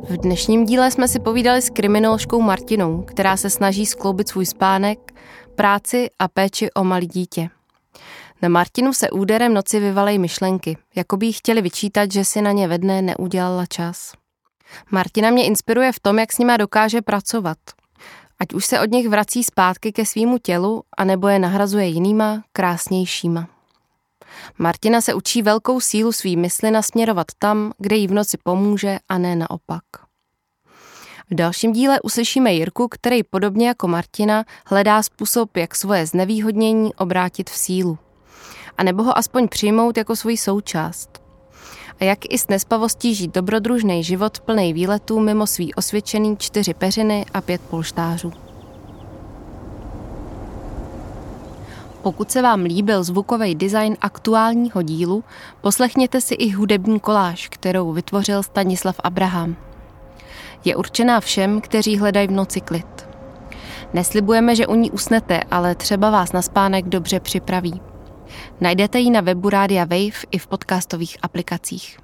V 0.08 0.16
dnešním 0.16 0.64
díle 0.64 0.90
jsme 0.90 1.08
si 1.08 1.20
povídali 1.20 1.62
s 1.62 1.70
kriminoložkou 1.70 2.40
Martinou, 2.40 3.02
která 3.02 3.36
se 3.36 3.50
snaží 3.50 3.86
skloubit 3.86 4.28
svůj 4.28 4.46
spánek, 4.46 5.14
práci 5.54 6.10
a 6.18 6.28
péči 6.28 6.70
o 6.72 6.84
malý 6.84 7.06
dítě. 7.06 7.48
Na 8.42 8.48
Martinu 8.48 8.92
se 8.92 9.10
úderem 9.10 9.54
noci 9.54 9.80
vyvalej 9.80 10.18
myšlenky, 10.18 10.76
jako 10.94 11.16
by 11.16 11.26
jí 11.26 11.32
chtěli 11.32 11.62
vyčítat, 11.62 12.12
že 12.12 12.24
si 12.24 12.42
na 12.42 12.52
ně 12.52 12.68
ve 12.68 12.78
dne 12.78 13.02
neudělala 13.02 13.66
čas. 13.66 14.12
Martina 14.90 15.30
mě 15.30 15.44
inspiruje 15.44 15.92
v 15.92 16.00
tom, 16.00 16.18
jak 16.18 16.32
s 16.32 16.38
nima 16.38 16.56
dokáže 16.56 17.02
pracovat. 17.02 17.58
Ať 18.38 18.54
už 18.54 18.66
se 18.66 18.80
od 18.80 18.90
nich 18.90 19.08
vrací 19.08 19.44
zpátky 19.44 19.92
ke 19.92 20.06
svýmu 20.06 20.38
tělu, 20.38 20.82
anebo 20.96 21.28
je 21.28 21.38
nahrazuje 21.38 21.86
jinýma, 21.86 22.42
krásnějšíma. 22.52 23.55
Martina 24.59 25.01
se 25.01 25.14
učí 25.14 25.42
velkou 25.42 25.81
sílu 25.81 26.12
svý 26.12 26.37
mysli 26.37 26.70
nasměrovat 26.70 27.27
tam, 27.38 27.72
kde 27.79 27.96
jí 27.96 28.07
v 28.07 28.12
noci 28.12 28.38
pomůže 28.42 28.99
a 29.09 29.18
ne 29.18 29.37
naopak. 29.37 29.83
V 31.31 31.35
dalším 31.35 31.72
díle 31.72 32.01
uslyšíme 32.01 32.53
Jirku, 32.53 32.88
který 32.88 33.22
podobně 33.22 33.68
jako 33.68 33.88
Martina 33.88 34.44
hledá 34.66 35.03
způsob, 35.03 35.57
jak 35.57 35.75
svoje 35.75 36.07
znevýhodnění 36.07 36.94
obrátit 36.94 37.51
v 37.51 37.57
sílu. 37.57 37.99
A 38.79 38.83
nebo 38.83 39.03
ho 39.03 39.18
aspoň 39.18 39.49
přijmout 39.49 39.96
jako 39.96 40.16
svůj 40.16 40.37
součást. 40.37 41.22
A 42.01 42.05
jak 42.05 42.18
i 42.29 42.38
s 42.38 42.49
nespavostí 42.49 43.14
žít 43.14 43.35
dobrodružný 43.35 44.05
život 44.05 44.40
plný 44.40 44.72
výletů 44.72 45.20
mimo 45.20 45.46
svý 45.46 45.75
osvědčený 45.75 46.37
čtyři 46.37 46.75
peřiny 46.75 47.27
a 47.35 47.40
pět 47.40 47.61
polštářů. 47.61 48.45
Pokud 52.06 52.30
se 52.30 52.42
vám 52.42 52.62
líbil 52.62 53.04
zvukový 53.04 53.54
design 53.54 53.96
aktuálního 54.00 54.82
dílu, 54.82 55.24
poslechněte 55.60 56.20
si 56.20 56.34
i 56.34 56.50
hudební 56.50 57.00
koláž, 57.00 57.48
kterou 57.48 57.92
vytvořil 57.92 58.42
Stanislav 58.42 59.00
Abraham. 59.04 59.56
Je 60.64 60.76
určená 60.76 61.20
všem, 61.20 61.60
kteří 61.60 61.98
hledají 61.98 62.28
v 62.28 62.30
noci 62.30 62.60
klid. 62.60 63.08
Neslibujeme, 63.94 64.56
že 64.56 64.66
u 64.66 64.74
ní 64.74 64.90
usnete, 64.90 65.40
ale 65.50 65.74
třeba 65.74 66.10
vás 66.10 66.32
na 66.32 66.42
spánek 66.42 66.88
dobře 66.88 67.20
připraví. 67.20 67.80
Najdete 68.60 68.98
ji 68.98 69.10
na 69.10 69.20
webu 69.20 69.50
Rádia 69.50 69.84
Wave 69.84 70.26
i 70.30 70.38
v 70.38 70.46
podcastových 70.46 71.16
aplikacích. 71.22 71.98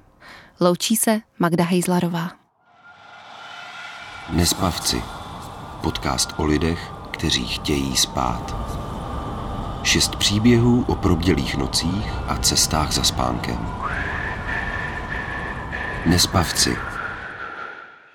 Loučí 0.59 0.95
se 0.95 1.21
Magda 1.39 1.63
Hejzlarová. 1.63 2.31
Nespavci. 4.29 5.03
Podcast 5.81 6.33
o 6.37 6.45
lidech, 6.45 6.91
kteří 7.11 7.47
chtějí 7.47 7.97
spát. 7.97 8.82
Šest 9.83 10.15
příběhů 10.15 10.85
o 10.87 10.95
probdělých 10.95 11.55
nocích 11.55 12.11
a 12.27 12.37
cestách 12.37 12.91
za 12.91 13.03
spánkem. 13.03 13.75
Nespavci. 16.05 16.77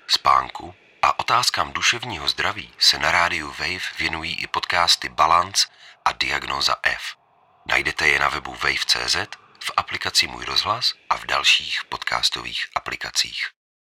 Spánku 0.07 0.73
a 1.01 1.19
otázkám 1.19 1.73
duševního 1.73 2.27
zdraví 2.27 2.69
se 2.79 2.99
na 2.99 3.11
rádiu 3.11 3.47
Wave 3.47 3.97
věnují 3.99 4.35
i 4.35 4.47
podcasty 4.47 5.09
Balance 5.09 5.67
a 6.05 6.11
Diagnoza 6.11 6.75
F. 6.83 7.15
Najdete 7.67 8.07
je 8.07 8.19
na 8.19 8.29
webu 8.29 8.51
wave.cz, 8.63 9.17
v 9.59 9.71
aplikaci 9.77 10.27
Můj 10.27 10.45
rozhlas 10.45 10.93
a 11.09 11.17
v 11.17 11.25
dalších 11.25 11.81
podcastových 11.89 12.67
aplikacích. 12.75 13.58